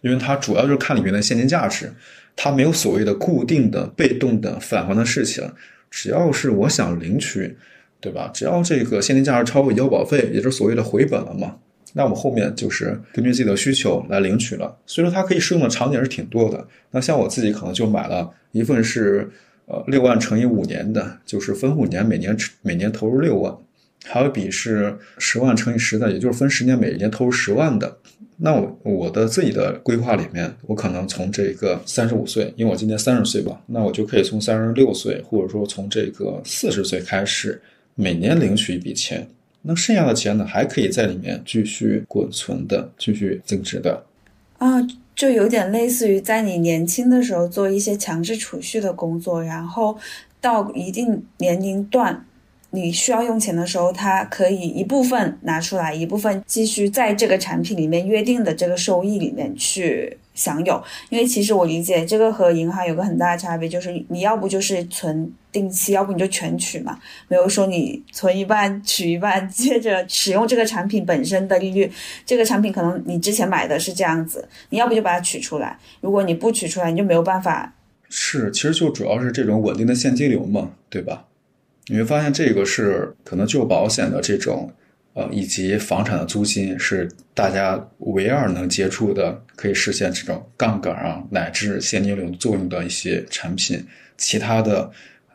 [0.00, 1.92] 因为它主要就是看里面的现金价值，
[2.34, 5.48] 它没有所谓的固定的、被动的返还的事情。
[5.90, 7.56] 只要是我想领取，
[8.00, 8.28] 对吧？
[8.34, 11.56] 只要这个现金价值超过医保费，也就是所谓的回本了嘛，
[11.92, 14.76] 那我们后面就是根据自己的需求来领取了。
[14.86, 16.66] 所以说它可以适用的场景是挺多的。
[16.90, 19.30] 那像我自己可能就买了一份是
[19.66, 23.54] 呃六万乘以五年的，就是分五年，每年每年投入六万。
[24.04, 27.96] 还有一笔是十万乘以十的，也就是分十年，每年投入十万的。
[28.38, 37.62] 那我我的自己的规划里面，我可能从这个三十五岁，因为我今年三十岁吧，那我就可以从三十六岁，或者说从这个四十岁开始，
[37.94, 39.28] 每年领取一笔钱。
[39.62, 44.04] 那剩下的钱呢，还可以在里面继续滚存的，继续增值的。
[44.58, 44.80] 啊，
[45.14, 49.96] 就有点类似于在你年轻的时候做一些强制储蓄的工作，然后
[50.40, 52.26] 到一定年龄段。
[52.74, 60.82] 你需要用钱的时候，它可以一部分拿出来，一部分继续在这个产品里面约定的这个收益里面去享有。
[61.10, 66.98] 因为其实我理解这个和银行有个很大的差别，就是你要不就是存定期，要不你就全取嘛。
[67.28, 71.92] 没有说你存一半取一半，接着使用这个产品本身的利率。
[72.24, 75.78] 这个产品可能你之前买的是这样子，你要不就把它取出来。
[76.00, 77.74] 如果你不取出来，你就没有办法。
[78.08, 81.26] 是，其实就主要是这种稳定的现金流嘛，对吧？
[81.88, 84.72] 你会发现，这个是可能就保险的这种，
[85.14, 93.84] 呃，以及房产的租金是大家唯二能接触的，可以实现这种杠杆啊乃至现金流作用的一些产品。
[94.16, 94.88] 其他的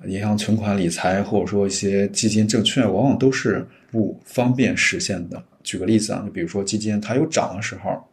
[0.06, 5.44] 银行存款理财或者说一些基金证券，往往都是不方便实现的。
[5.64, 8.07] 举个例子啊，就比如说基金，它有涨的时候。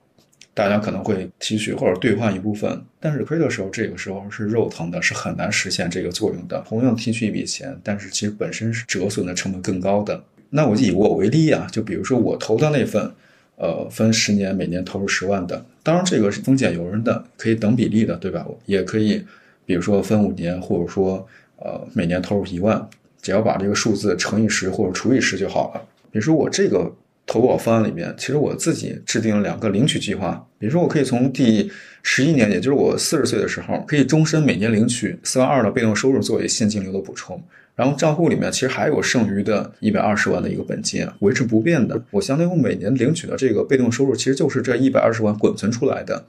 [0.55, 6.64] 大家可能会提取或者兑换一部分，但是亏的时候，这个时候是肉疼的，是很难实现这个作用的。
[6.69, 10.23] 同样提取一笔钱，但是其实本身是折损的成本更高的。
[10.51, 13.11] 那我就以我为例啊，就比如说我投的那份，
[13.57, 18.47] 呃，分十年，每年投入十万的，当然这个是风险由人的，可以等比例的，对吧？
[18.67, 19.25] 也可以，
[19.67, 22.88] 比如说分五年，或者说呃每年投入一万，
[23.21, 25.83] 只要把这个数字乘以十或者除以十就好了。
[26.12, 26.95] 比如说我这个。
[27.26, 30.46] 投保方案里面，其实我自己制定了两个领取计划。
[30.58, 31.70] 比如说，我可以从第
[32.02, 37.42] 十一年，也就是我四十岁的时候，可以终身每年领取四万二的被动收入作为现金流的补充。
[37.74, 42.00] 然后账户里面其实还有剩余的一百二十万的一个本金，维持不变的。
[42.10, 46.24] 我相当于我每年领取的这个被动收入，其实就是这一百二十万滚存出来的。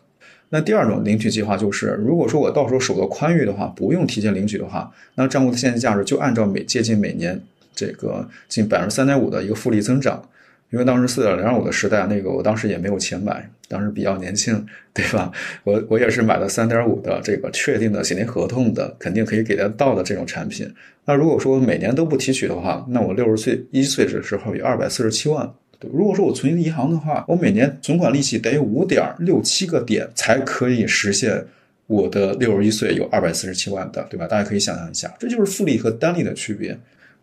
[0.50, 7.40] 那第二种领取计划就是，如果说我到时候手头宽裕的话，不用提前领取的话，那账户的现金价值就按照每接近每年
[7.76, 10.28] 这个近百分之三点五的一个复利增长。
[10.72, 15.32] 因为当时四点零五的时代，那个我当时也没有钱买，当时比较年轻，对吧？
[15.64, 20.70] 我我也是买了三点五的这个确定的写定合同的，肯定可以给得到的这种产品。
[21.06, 25.50] 那如果说每年都不提取的话，那我六十岁一岁的时候有二百四十七万。
[25.94, 31.46] 如果说我存银行的话，我每年存款利息得有五点六七个点才可以实现
[31.86, 34.26] 我的六十一岁有二百四十七万的，对吧？
[34.26, 36.76] 大家可以想象一下，这就是复利和单利的区别。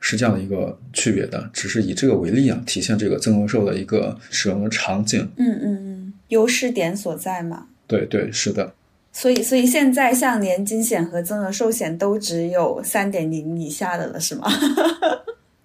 [0.05, 5.31] 是这样的一个区别的，只是以这个为例啊，体现这个增额寿的一个使用的场景。
[5.37, 7.69] 嗯嗯嗯，优势点所在嘛？
[7.87, 8.75] 对对，是的。
[9.13, 14.51] 所以所以现在像年金险和增额寿险都只有三点零以下的了，是吗？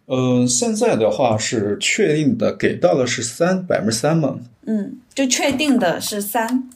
[0.05, 4.39] 嗯， 现在的话是确定的，给到的是三百分之三嘛？
[4.67, 6.69] 嗯，就确定的是三。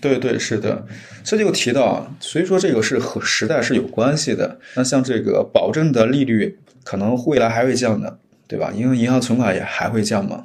[0.00, 0.84] 对对是的，
[1.22, 4.58] 这就提到，所以说这个是和时代是有关系的。
[4.74, 6.58] 那像这个保证的利率。
[6.84, 8.72] 可能未来还会降的，对吧？
[8.74, 10.44] 因为银行存款也还会降嘛。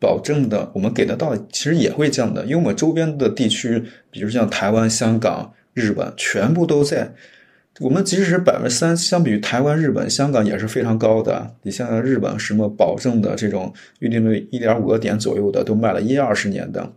[0.00, 7.14] 保证的，我们给得到其实也会降的，因为我们周边的地区，比如像台湾、香港、日本，全部都在。
[7.80, 11.54] 我们即使是百分之三，相比于台湾、日本、香港也是非常高的。
[11.62, 16.92] 你像日本什么保证的这种预定率一点五个点左右的，都卖了一二十年的。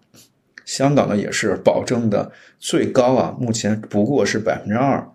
[0.65, 5.07] 香港呢也是保证的最高啊，目前不过是百分之二，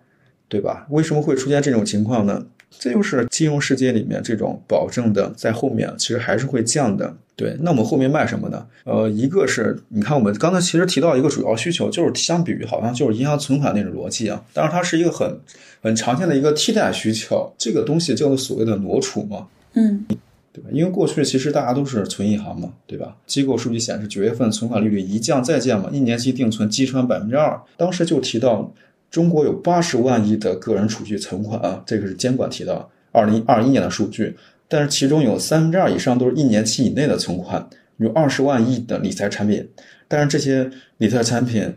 [0.47, 0.87] 对吧？
[0.89, 2.45] 为什么会出现这种情况呢？
[2.69, 7.15] 这就是金融世界里面这种保证的，在后面其实还是会降的。
[7.35, 8.65] 对，那我们后面卖什么呢？
[8.83, 15.39] 呃，一个是你看，我们刚才其实提到一个主要需求，就是相比于好像就是银行存款那种逻辑啊，当然它是一个很
[15.81, 17.53] 很常见的一个替代需求。
[17.57, 20.05] 这个东西叫做所谓的挪储嘛，嗯，
[20.51, 20.69] 对吧？
[20.71, 23.15] 因为过去其实大家都是存银行嘛，对吧？
[23.27, 28.73] 机构数据显示，九月份存款利率一降再降嘛，一年期定存击穿百分之二，当时就提到。
[29.09, 34.35] 中国有八十万亿的个人储蓄存款啊，这个是监管提到二零二一年的数据，
[34.67, 37.67] 但是其中有三分之二以上都是一年期以内的存款，
[37.97, 39.67] 有二十万亿的理财产品，
[40.07, 41.73] 但是这些理财产品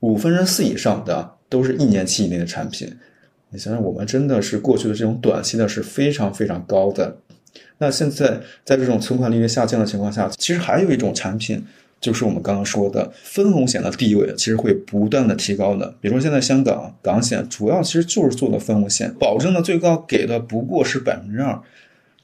[0.00, 2.94] 五分之四以上的都是一年期以内的产品，
[3.48, 7.16] 你想想，我们真的是过去的这种短期的是非常非常高的，
[7.78, 11.64] 那现在在这种存款利率下降的情况下，其实还有一种产品。
[12.00, 15.94] 就是我们刚刚说的分红险的地位，其实会不断的提高的。
[16.00, 21.60] 比如说现在香港港险主要其实就是做的分红险，保证的最高给的不过是百分之二，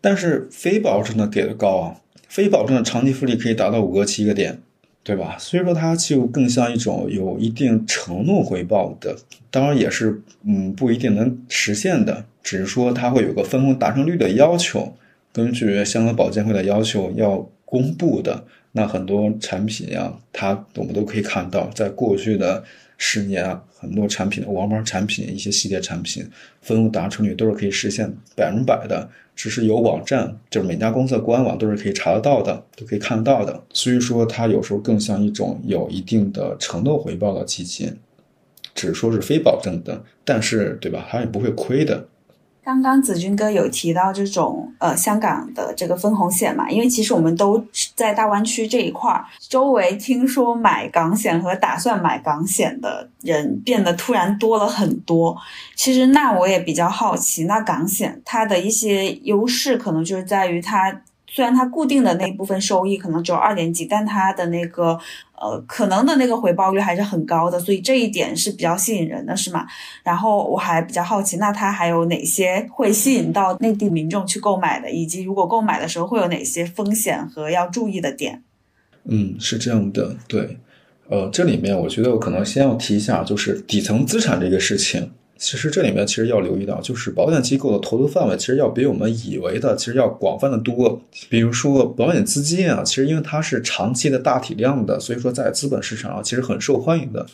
[0.01, 4.59] 但是非保证的给的高啊，非保证的长期复利可以达到五个七个点，
[5.05, 5.37] 对吧？
[5.39, 9.15] 所以说它就更像一种有一定承诺回报的，
[9.51, 14.95] 当然也是嗯不一定能实现的，只是说它会有个分红达成率的要求，
[15.35, 18.45] 根据香港保监会的要求要公布的。
[18.77, 22.63] 那很多产品呀，它我们都可以看到，在过去的
[22.99, 26.29] 十年啊，很多产品的王牌产品、一些系列产品，
[26.61, 28.07] 分红达成率都是可以实现
[28.37, 29.09] 百分百的。
[29.35, 33.63] 只是有网站，就是每家公司的官网都是可以查得到的，都可以看得到的。
[33.73, 37.97] 所以说，它有时候更像一种有一定的承诺回报的基金，
[38.75, 41.07] 只说是非保证的，但是对吧？
[41.11, 42.07] 它也不会亏的。
[42.67, 47.65] 刚刚子君哥有提到这种呃香港的这个分红险嘛，因为其实我们都
[47.95, 55.37] 在大湾区这一块儿，周围听说买港险和打算买港险的人变得突然多了很多。
[55.77, 61.03] 其实那我也比较好奇，那港险它的一些优势可能就是在于它。
[61.29, 64.99] 虽然它固定的那部分收益可能只有二点几，但它的那个
[65.35, 69.67] 呃可能的那个回报率还是很高的，所以这一点是比较吸引人的，是吗？
[70.03, 78.43] 然后我还比较好奇，那它还有哪些会吸引到内地民众去购买的，以及如果购买的时候会有哪些风险和要注意的点？
[79.05, 80.59] 嗯，是这样的，对，
[81.09, 85.11] 呃，这里面我觉得我可能先要提一下，就是底层资产这个事情。
[85.39, 91.01] 其实这里面其实要留意到，就是保险机构的投资范围其实要比我们以为的其实要广泛的多。
[91.29, 97.27] 比如说保险资金啊，其实因为它是长期的大体量的，所以说在资本市场上其实很受欢迎的。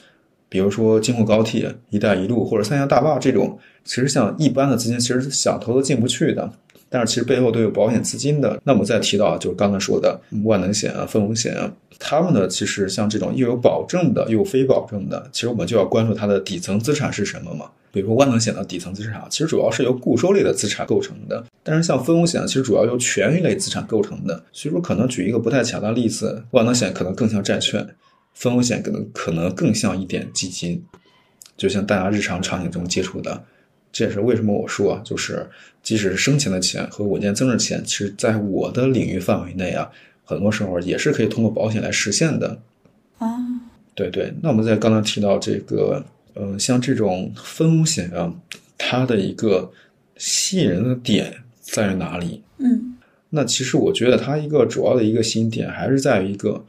[0.49, 6.53] 比如说京沪高铁、一带一路或者三峡大坝这种，其实像一般的资金其实想投都进不去的，
[6.93, 8.61] 但是其实背后都有保险资金的。
[8.63, 17.71] 那么再提到就是刚才说的万能险啊、分红险啊，他们呢其实像这种又有保证的又有非保证的，其实我们就要关注它的底层资产是什么嘛。
[17.91, 24.43] 比如说万能险的底层资产，其实主要是由固收类的资产构成的，但是像分红险其实主要由权益类资产构成的。
[24.53, 27.87] 所以说，可能举一个不太恰当的例子，万能险可能更像债券，
[28.33, 30.83] 分红险可能可能更像一点基金，
[31.55, 33.45] 就像大家日常场景中接触的。
[33.93, 35.47] 这也是为什么我说，就是
[35.83, 39.89] 即使是生钱的钱和稳健增值钱，其实在我的领域范围内啊，
[40.25, 42.59] 很多时候也是可以通过保险来实现的。
[43.19, 43.37] 啊，
[43.95, 44.33] 对对。
[44.43, 46.05] 那我们在刚才提到这个。
[46.35, 48.33] 嗯，像这种分红险啊，
[48.79, 49.71] 它的一个
[50.17, 51.31] 吸引人的点
[51.61, 52.43] 在于哪里？
[52.57, 52.97] 嗯，
[53.29, 56.65] 那其实我觉得它一个主要的一个吸引点还是在于一个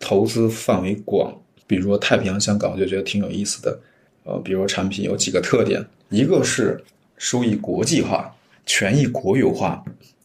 [0.00, 1.32] 投资范围广。
[1.64, 3.78] 比如说太平洋香港，我就觉得挺有意思的。
[4.24, 6.82] 呃，比如产品有几个特点，一个是
[7.16, 8.34] 收益国际化，
[8.66, 9.84] 权益国有化，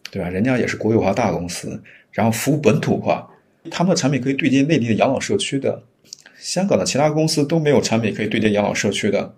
[0.10, 0.30] 对吧？
[0.30, 1.82] 人家也是国有化大公司，
[2.12, 3.30] 然后服务本土化，
[3.70, 5.84] 他们的产品可以对接内地的养老社区的。
[6.38, 9.34] 香港的其他公司都没有产品可以对接养老社区的，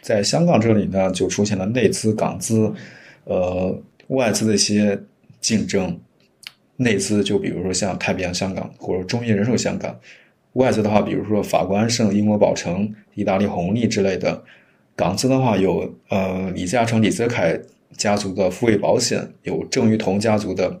[0.00, 2.72] 在香港这里呢，就出现了内资、港资，
[3.24, 4.98] 呃，外资的一些
[5.40, 5.98] 竞争。
[6.76, 9.98] 内资就比如说像太平洋香港或者中医人寿香港，
[10.54, 14.42] 外资的话，比如说法国安盛、英国宝城、意大利红利之类的。
[14.96, 17.60] 港资的话有呃李嘉诚、李泽楷
[17.96, 20.80] 家族的富卫保险，有郑裕彤家族的，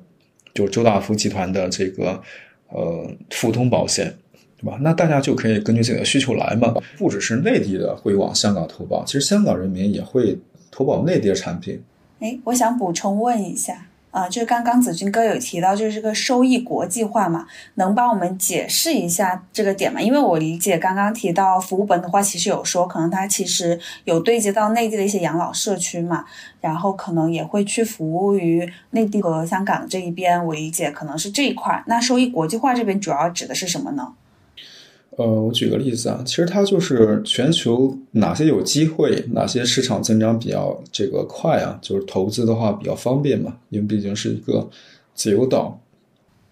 [0.52, 2.22] 就周大福集团的这个
[2.68, 4.14] 呃富通保险。
[4.56, 10.38] 对吧，那大家就可以根据自己的需求来嘛，不只是内地的会往香港投保，其实香港人民也会
[10.70, 11.82] 投保内地的产品。
[12.20, 17.44] 哎，我想补充问一下啊，就是刚刚子君哥有提到，就是这个收益国际化嘛，
[17.74, 20.00] 能帮我们解释一下这个点吗？
[20.00, 26.24] 因为我理解刚刚提到服务本的话，其实有说可能它其实有对接到内地的一些养老社区嘛，
[26.60, 31.82] 然后可能也会去服务于内地和香港这一边，我理解可能是这一块。
[31.88, 34.12] 那收益国际化这边主要指的是什么呢？
[35.16, 44.68] 呃，我举个例子啊，其实它就是全球哪些有机会，哪些市场增长比较这个快啊，就是投资的话比较方便嘛，因为毕竟是一个
[45.14, 45.78] 自由岛。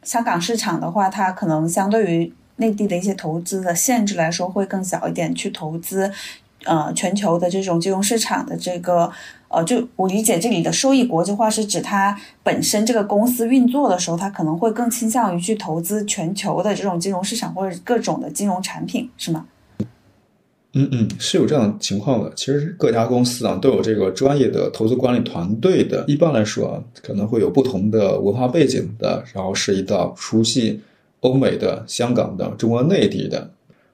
[0.04, 6.12] 香港市场的话，它可能相对于内地的一些投资的限制来说会更小一点，去投资
[6.64, 9.10] 呃全球的这种金融市场的这个。
[9.54, 19.44] 呃，就我理解，这里的收益国际化是指它本身这个公司运作的时候，它可能会更倾向于去投资全球的这种金融市场或者各种的金融产品，是吗？
[20.72, 22.32] 嗯嗯，是有这样情况的。
[22.34, 26.02] 其实各家公司啊都有这个专业的投资管理团队的。
[26.08, 30.80] 一般来说啊，可能会有不同的文化背景的，然后涉及到熟悉
[31.20, 33.50] 欧美的、香港的、中国内地的。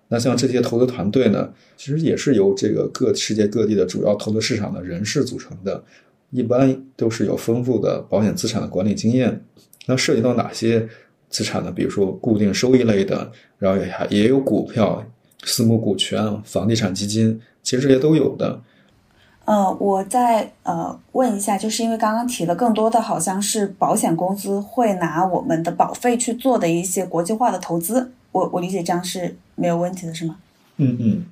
[0.09, 5.83] 那像这些投资团队呢，其实也是由这个各世界各地的主要投资市场的人士组成的，
[6.31, 9.45] 一般都是有丰富的保险资产的管理经验。
[9.87, 10.89] 那涉及到哪些
[11.29, 11.71] 资产呢？
[11.71, 15.07] 比如说固定收益类的，然后也还也有股票、
[15.45, 18.61] 私募股权、房地产基金，其实这些都有的。
[19.49, 28.13] 呃，我再呃问一下，就是因为刚刚提了更多的好像是保险公司会拿我们的保费去做的一些国际化的投资。
[28.31, 30.37] 我我理解这样是没有问题的，是吗？
[30.77, 31.25] 嗯嗯，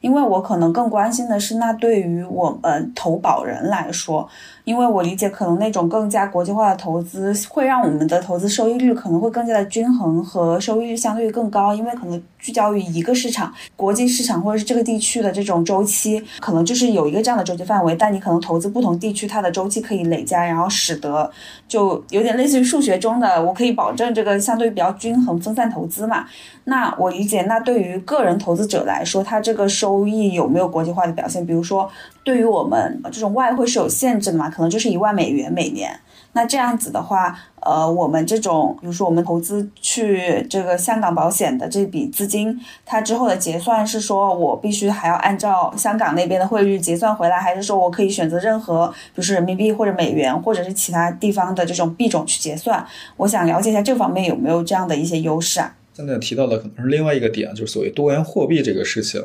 [0.00, 4.28] 因为我可能更关心的是，那对于我们投保人来说，
[4.64, 21.30] 因为我理解可能那种更加国际化的投资会让我们的投资收益率可能会更加的均衡和收益率相对更高，因为可能聚焦于一个市场，国际市场或者是这个地区的这种周期，可能就是有一个这样的周期范围，但你可能投资不同地区，它的周期可以累加，然后使得
[21.68, 26.24] 就有点类似于数学中的，我可以保证这个相对比较均衡分散投资嘛。
[26.64, 31.44] 那我理解，那对于个人投资者来说，它这个收益有没有国际化的表现？
[31.44, 31.86] 比如说，
[32.24, 35.98] 对于我们这种外汇是有限制的嘛，可能就是一万美元每年。
[36.36, 52.84] 那这样子的话，呃，我们这种，比如说我们投资去这个香港保险的这笔资金，它之后的结算是说我必须还要按照香港那边的汇率结算回来，还是说我可以选择任何，比如说人民币或者美元或者是其他地方的这种币种去结算？
[53.16, 55.76] 我想了解一下这方面有没有这样的一些优势啊？
[55.94, 59.24] 现在提到的可能是另外一个点，就是所谓多元货币这个事情。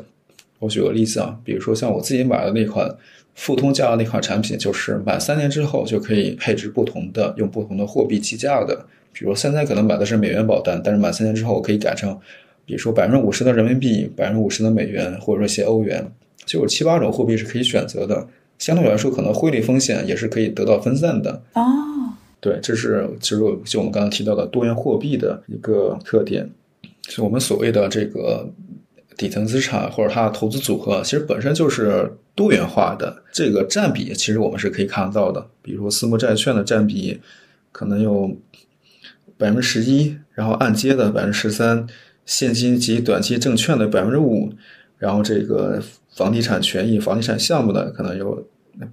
[0.60, 2.88] 我举个例子啊，比如说像我自己买的那款
[3.34, 8.84] 富通家的那款产品，就是满三年之后就可以配置不同的用不同的货币计价的。
[9.12, 12.18] 比如现在可能买的是美元保单，但是满三年之后我可以改成，
[12.64, 16.12] 比如说百分之五十的人民币，百分之五十的美元，或者说一些欧元，
[16.44, 18.28] 就有七八种货币是可以选择的。
[18.58, 21.42] 相对来说，可能汇率风险也是可以得到分散的。
[21.54, 21.62] 哦，
[22.40, 26.48] 对，这是其实就我们刚刚提到的多元货币的一个特点，
[27.08, 28.48] 是我们所谓的这个。
[29.20, 33.22] 底层资产或者它的投资组合，其实本身就是多元化的。
[33.30, 37.20] 这个占比其实我们是可以看得到的，比如说私募债券的占比
[37.70, 38.34] 可能有
[39.36, 41.86] 百分之十一，然后按揭的百分之十三，
[42.24, 44.50] 现金及短期证券的百分之五，
[44.96, 45.82] 然后这个
[46.16, 48.42] 房地产权益、房地产项目的可能有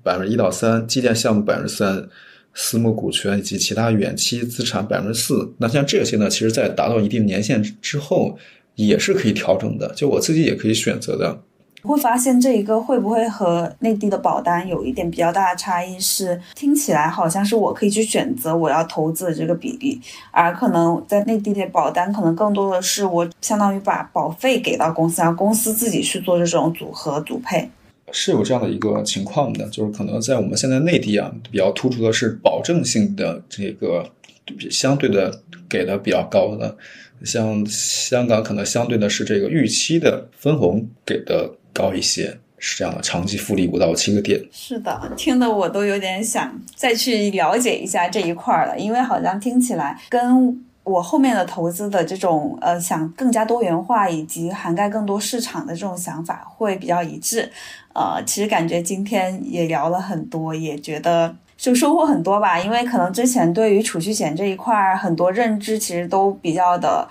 [0.03, 2.05] 百分之一到三，基建项目百分之三，
[2.53, 5.53] 私募股权以及其他远期资产百分之四。
[5.57, 8.37] 那像这些呢，其实在达到一定年限之后。
[8.85, 11.41] 也是可以调整的，就我自己也可以选择的。
[11.83, 15.97] 会发现这一个会不会和内地的保单有一点比较大的差异？
[15.99, 20.01] 是听起来好像是我可以去选择我要投资的这个比例，
[20.31, 27.69] 而可能在内地的保单可能更多的是我相当于把保费给到公司，然后公司自己去做这种组合组配。
[28.11, 34.09] 是有这样的一个情况的，就是可能在我们现在内地啊，比较突出的是保证性的这个
[34.69, 36.75] 相对的给的比较高的。
[37.23, 44.41] 像香港可能相对的是这个预期的分红给的高一些，是这样的，长期复利五到七个点。
[44.51, 57.51] 是的，听得我都有点想再去了解一下这一块了，因为好像听起来跟我后面的投资的这种呃想更加多元化以及涵盖更多市场的这种想法会比较一致。
[57.93, 61.35] 呃，其实感觉今天也聊了很多，也觉得。
[61.57, 67.07] 就收获很多吧，因为可能之前对于储蓄险这一块儿很多认知其实都比较的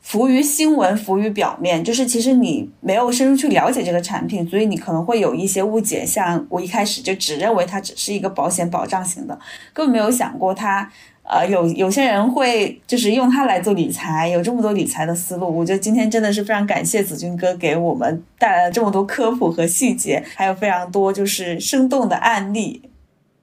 [0.00, 6.06] 浮于新闻、浮于表面，就是其实你没有深入去了解这个产品，所以你可能会有一些误解。
[6.06, 9.38] 像我一开始就只认为它只是一个保险保障型的，
[9.74, 10.90] 根本没有想过它，
[11.24, 15.58] 呃，有有些人会就是用它来做理财，有这么多理财的思路。
[15.58, 22.80] 我觉得今天真的是非常感谢子君哥给我们带来了这么多科普和细节，还有非常多就是生动的案例。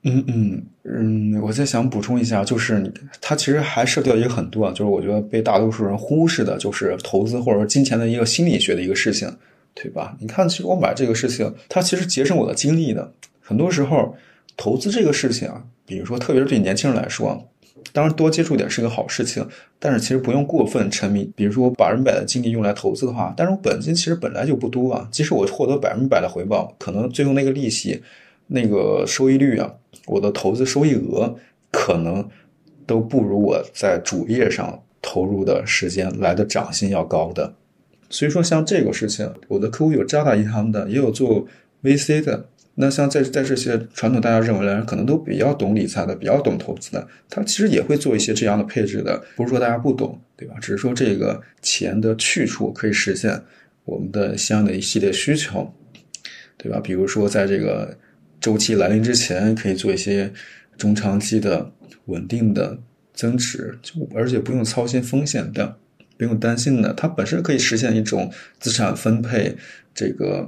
[0.07, 9.27] 嗯嗯嗯，我在想补充一下，就是它其实还涉及到一个很多啊，就是我觉得被大多数人忽视的，就是投资或者说金钱的一个心理学的一个事情，
[9.73, 10.15] 对吧？
[10.19, 13.11] 你看，其实我买这个事情，它其实节省我的精力的。
[13.41, 14.15] 很多时候，
[14.55, 17.43] 投资这个事情啊，比如说，特别是对年轻人来说，
[17.91, 19.43] 当然多接触点是个好事情，
[19.79, 21.27] 但是其实不用过分沉迷。
[21.35, 28.03] 比如说，我百分百的精力用来投资的话，但是我本金其实本来就不多啊，即使我获得百分百的回报，可能最后那个利息。
[28.47, 29.73] 那个收益率啊，
[30.05, 31.35] 我的投资收益额
[31.71, 32.29] 可能
[32.85, 37.55] 都不如我在主业上投入的时间来的涨薪要高的。
[38.09, 41.47] 所以说，像这个事情，我的客户有渣打银行的，也有做
[41.81, 42.47] VC 的。
[42.75, 49.19] 那像在在这些传统大家认为的人，可能都比较懂理财的，比较懂投资的，他其实也会做一些这样的配置的。
[49.35, 50.55] 不是说大家不懂，对吧？
[50.61, 53.41] 只是说这个钱的去处可以实现
[53.85, 55.73] 我们的相应的一系列需求，
[56.57, 56.79] 对吧？
[56.79, 57.97] 比如说在这个。
[58.39, 60.31] 周期来临之前，可以做一些
[60.77, 61.71] 中长期的
[62.05, 62.77] 稳定的
[63.13, 65.77] 增值，就而且不用操心风险的，
[66.17, 69.55] 不用担心的，它本身可以实现一种资产分配
[69.93, 70.47] 这个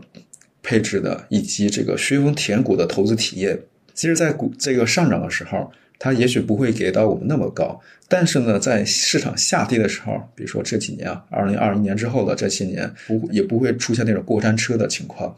[0.62, 3.60] 配置的，以及这个削峰填谷的投资体验。
[3.94, 15.36] 其实，在股这个上涨的时候，它也许不会给到我们那么高，但是呢，在市场下跌的时候，比如说这几年啊，二零二零年之后的这些年，不也不会出现那种过山车的情况。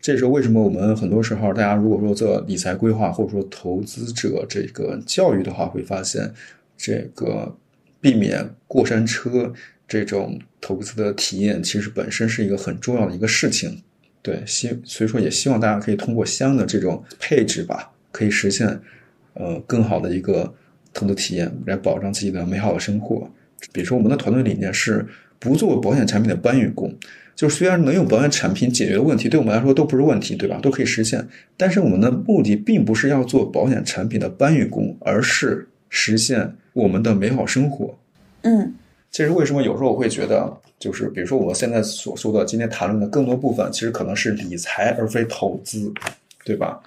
[0.00, 6.32] 这时候，为什么我们很多时候，大家如果说做理财规划或者说投资者这个教育的话，会发现
[6.76, 7.56] 这个
[8.00, 9.52] 避免过山车
[9.86, 13.82] 这种投资的体验，其实本身是一个很重要的一个事情。
[14.22, 18.80] 对，希所以说也希望大家可以通过相应的这种配置吧，可以实现
[19.34, 20.52] 呃更好的一个
[20.92, 23.28] 投资体验，来保障自己的美好的生活。
[23.72, 25.06] 比如说，我们的团队理念是
[25.38, 26.92] 不做保险产品的搬运工，
[27.36, 30.58] 就是虽然能用保险产品解决的问题，对我们来说都不是问题，对吧？
[30.62, 31.26] 都可以实现。
[31.56, 37.96] 但是我们的目的并不是要做保险产品的搬运工，而是实现我们的美好生活。
[38.42, 38.74] 嗯，
[39.10, 39.62] 这是为什么？
[39.62, 45.92] 有时候我会觉得，就是比如说我现在所说的今天谈论的更多部分，其实可能是理财而非投资，
[46.44, 46.80] 对吧？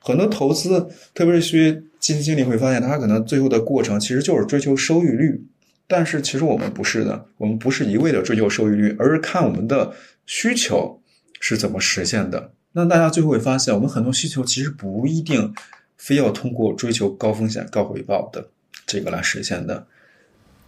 [0.00, 0.84] 很多投资，
[1.14, 5.40] 特别是些基金经理会发现，他可能最后的过程其实就是追求收益率。
[5.92, 9.92] 但是其实我们不是的，我们不是一味的追求收益率，而是看我们的
[10.24, 10.98] 需求
[11.38, 12.52] 是怎么实现的。
[12.72, 15.52] 那大家最后会发现，我们很多需求其实不一定
[15.98, 18.48] 非要通过追求高风险高回报的
[18.86, 19.86] 这个来实现的。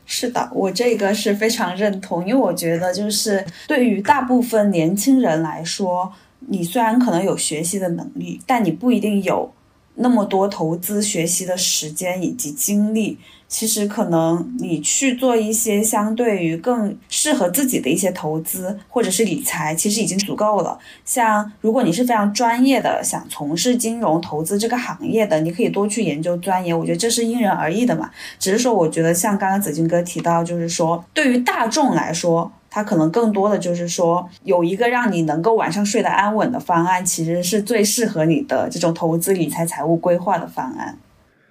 [0.05, 9.51] 是的，我这个是非常认同，因为我觉得就是对于大部分年轻人来说，你虽然可能有学习的能力，但你不一定有
[9.97, 13.19] 那么多投资学习的时间以及精力。
[13.47, 20.77] 其实可能你去做一些相对于更适合自己的一些投资或者是理财，其实已经足够了。
[21.05, 26.77] 像如果你是非常专业的，想从事金融投资这个行业的，你可以多去研究钻研。
[26.77, 28.11] 我觉得这是因人而异的嘛。
[28.41, 40.99] 只是说，我觉得像刚刚子君哥提到，就是说对于大众来说，它可能更多的就是说有一个让你能够晚上睡得安稳的方案，其实是最适合你的这种投资理财财务规划的方案。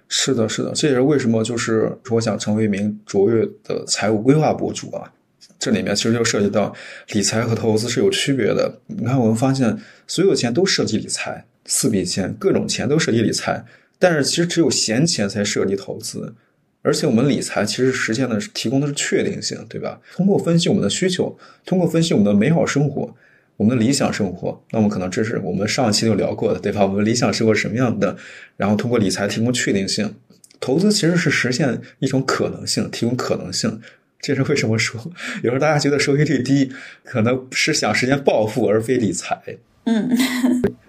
[0.06, 5.10] 是的，是的，这也是为什么就是我想成为一名卓越的财务规划博主啊。
[5.58, 6.74] 这里面其实就涉及到
[7.14, 8.78] 理财和投资是有区别的。
[8.88, 13.64] 你看，我们发现所有钱都涉及理财，四笔钱各种钱都涉及理财，
[13.98, 16.34] 但是其实只有闲钱才涉及投资。
[16.84, 19.98] 而且我们理财其实实现的是提供的是确定性，对吧？
[20.14, 23.16] 通过分析我们的需求，通过分析我们的美好生活。
[23.56, 26.84] 我们的理想生活，那么可能这是我们上一期就聊过的，对吧？
[26.84, 28.16] 我们理想生活什么样的？
[28.56, 30.12] 然后通过理财提供确定性，
[30.58, 33.80] 投资其实是实现一种可能性，提供可能性。
[34.20, 35.00] 这是为什么说
[35.44, 36.72] 有时候大家觉得收益率低，
[37.04, 39.40] 可能是想实现暴富而非理财，
[39.84, 40.10] 嗯，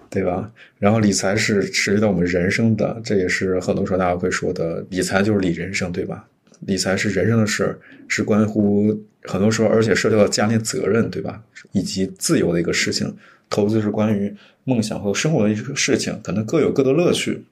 [0.08, 0.50] 对吧？
[0.78, 6.26] 然后理财是涉及到我们人生的，这也是很多时候大家会说的，理财就是理人生，对吧？
[6.60, 7.78] 理财是人生的事儿，
[8.08, 11.42] 是关乎很多时候，而且涉及到家庭责任，对吧？
[11.72, 13.14] 以及自由的一个事情。
[13.48, 14.34] 投资是关于
[14.64, 17.44] 梦想和生活的一个事情，可能各有各的乐趣。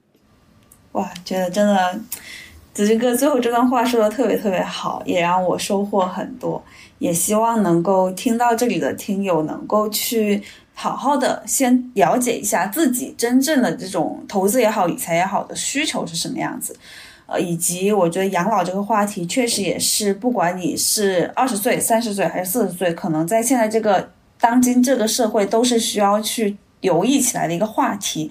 [0.93, 2.01] 哇，觉得真的，
[2.73, 6.65] 子君哥最后这段话说的特别特别好，也让我收获很多。
[6.99, 10.43] 也希望能够听到这里的听友能够去
[10.75, 16.77] 好好的先了解一下自己真正的这种投资也好、理财也好的需求是什么样子。
[17.27, 28.31] 呃，以及我觉得养老这个话题确实也是，不管你是二十岁、三十岁还是四十岁，可能在现在这个当今这个社会都是需要去留意起来的一个话题。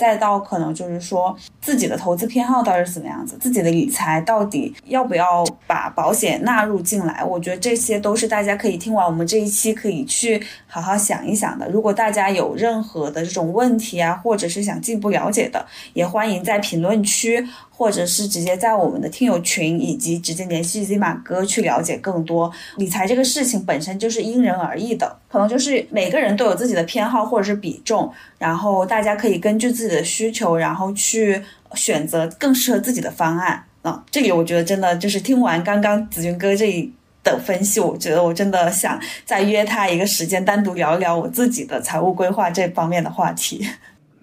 [0.00, 7.22] 再到可能就是说自己的投资偏好到底是怎么样子，自己的理财到底要不要把保险纳入进来？
[7.22, 11.68] 我觉得这些都是大家可以听完我们这一期可以去好好想一想的。
[11.68, 17.46] 如果大家有任何的这种问题啊，或者是想进一步了解的，也欢迎在评论区。
[17.80, 33.64] 或者是直接在我们的听友群，以及直接联系 Z 马哥去了解更多理财这个事情本身就是因人而异的，可能就是每个人都有自己的偏好或者是比重，然后大家可以根据自己的需求，然后去选择更适合自己的方案。
[33.80, 36.92] 啊，这里我觉得真的就是听完刚刚子君哥这一
[37.24, 43.66] 的分析，我觉得我真的想再约他一个时间，单独聊一聊我自己的财务规划这方面的话题。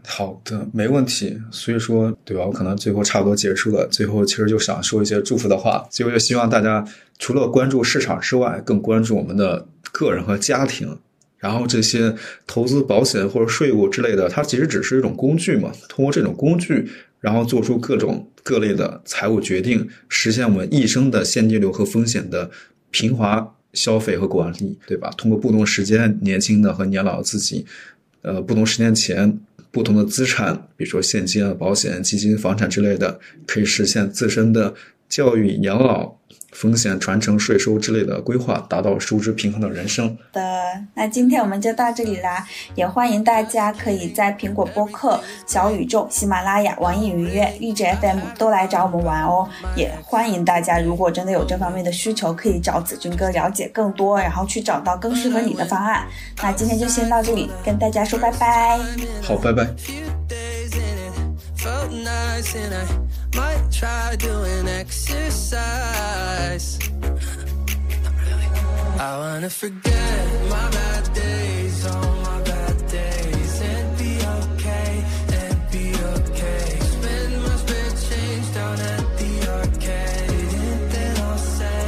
[0.09, 1.37] 好的，没问题。
[1.51, 2.45] 所以说，对吧？
[2.45, 3.85] 我可能最后差不多结束了。
[3.91, 5.85] 最后，其实就想说一些祝福的话。
[5.91, 6.87] 最后，就希望大家
[7.19, 10.97] 除了关注市场之外，更关注我们的个人和家庭。
[11.37, 12.15] 然后，这些
[12.47, 15.73] 投资、保险或者税务之类的，它其实只是一种工具嘛。
[15.89, 16.89] 通过这种工具，
[17.19, 22.49] 然后做出各种各类的财务决定，实现我们一生的现金流和风险的
[22.91, 25.11] 平滑消费和管理，对吧？
[25.17, 27.65] 通过不同时间年轻的和年老的自己，
[28.21, 29.37] 呃，不同时间前。
[29.77, 34.73] 不同的资产，比如说现金啊、保险、基金、房产之类的，可以实现自身的
[35.07, 36.17] 教育、养老。
[36.53, 40.17] 风险传承、税收之类的规划，达到收支平衡的人生。
[40.31, 40.41] 的，
[40.95, 49.47] 那今天我们就到这里啦，也欢迎大家可以在苹果播客、小宇宙、喜马拉雅、网易云音乐、荔枝 FM 都来找我们玩哦。
[49.75, 56.07] 也欢迎大家，如果真的有这方面的需求，可以找子君哥了解更多，然后去找到更适合你的方案。
[56.41, 58.79] 那今天就先到这里，跟大家说拜拜。
[59.21, 59.67] 好，拜拜。
[63.37, 66.79] Might try doing exercise.
[68.99, 74.91] I wanna forget my bad days, all my bad days, and be okay,
[75.41, 75.85] and be
[76.15, 76.79] okay.
[76.95, 81.83] Spend my spare change down at the arcade, and then I'll say,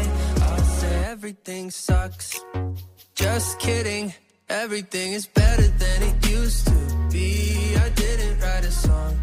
[0.50, 2.40] I'll say everything sucks.
[3.16, 4.14] Just kidding,
[4.48, 6.76] everything is better than it used to
[7.12, 7.76] be.
[7.76, 9.18] I didn't write a song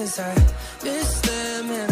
[0.00, 0.34] Cause I
[0.82, 1.89] miss them and